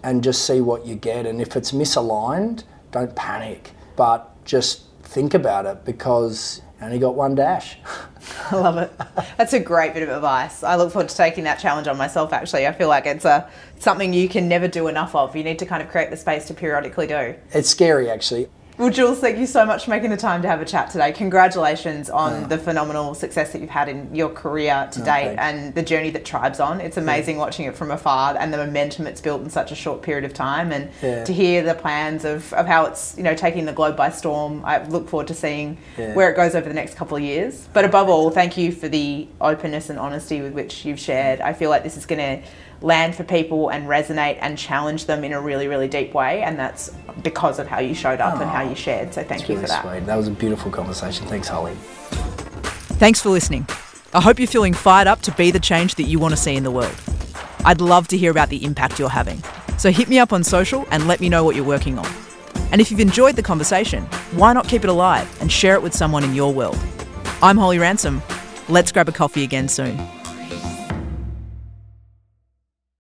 [0.04, 1.26] and just see what you get.
[1.26, 7.16] And if it's misaligned, don't panic, but just think about it because you only got
[7.16, 7.78] one dash.
[8.52, 8.92] I love it.
[9.38, 10.64] That's a great bit of advice.
[10.64, 12.34] I look forward to taking that challenge on myself.
[12.34, 13.50] Actually, I feel like it's a
[13.80, 15.36] something you can never do enough of.
[15.36, 17.36] You need to kind of create the space to periodically do.
[17.52, 18.50] It's scary, actually.
[18.84, 21.14] Well, Jules, thank you so much for making the time to have a chat today.
[21.14, 25.42] Congratulations on the phenomenal success that you've had in your career to Oh, date thanks.
[25.42, 26.82] and the journey that Tribe's on.
[26.82, 30.02] It's amazing watching it from afar and the momentum it's built in such a short
[30.02, 31.24] period of time and Yeah.
[31.24, 34.62] to hear the plans of, of how it's, you know, taking the globe by storm.
[34.66, 36.14] I look forward to seeing Yeah.
[36.14, 37.70] where it goes over the next couple of years.
[37.72, 41.40] But above all, thank you for the openness and honesty with which you've shared.
[41.40, 42.46] I feel like this is going to
[42.84, 46.44] land for people and resonate and challenge them in a really, really deep way.
[46.44, 46.90] And that's
[47.24, 49.14] because of how you showed up and how you shared.
[49.14, 49.84] So thank you really for that.
[49.84, 50.06] sweet.
[50.06, 51.26] That was a beautiful conversation.
[51.28, 51.74] Thanks, Holly.
[53.00, 53.66] Thanks for listening.
[54.14, 56.56] I hope you're feeling fired up to be the change that you want to see
[56.56, 56.94] in the world.
[57.66, 59.42] I'd love to hear about the impact you're having.
[59.78, 62.08] So hit me up on social and let me know what you're working on.
[62.72, 64.04] And if you've enjoyed the conversation,
[64.34, 66.78] why not keep it alive and share it with someone in your world?
[67.42, 68.22] I'm Holly Ransom.
[68.68, 70.00] Let's grab a coffee again soon.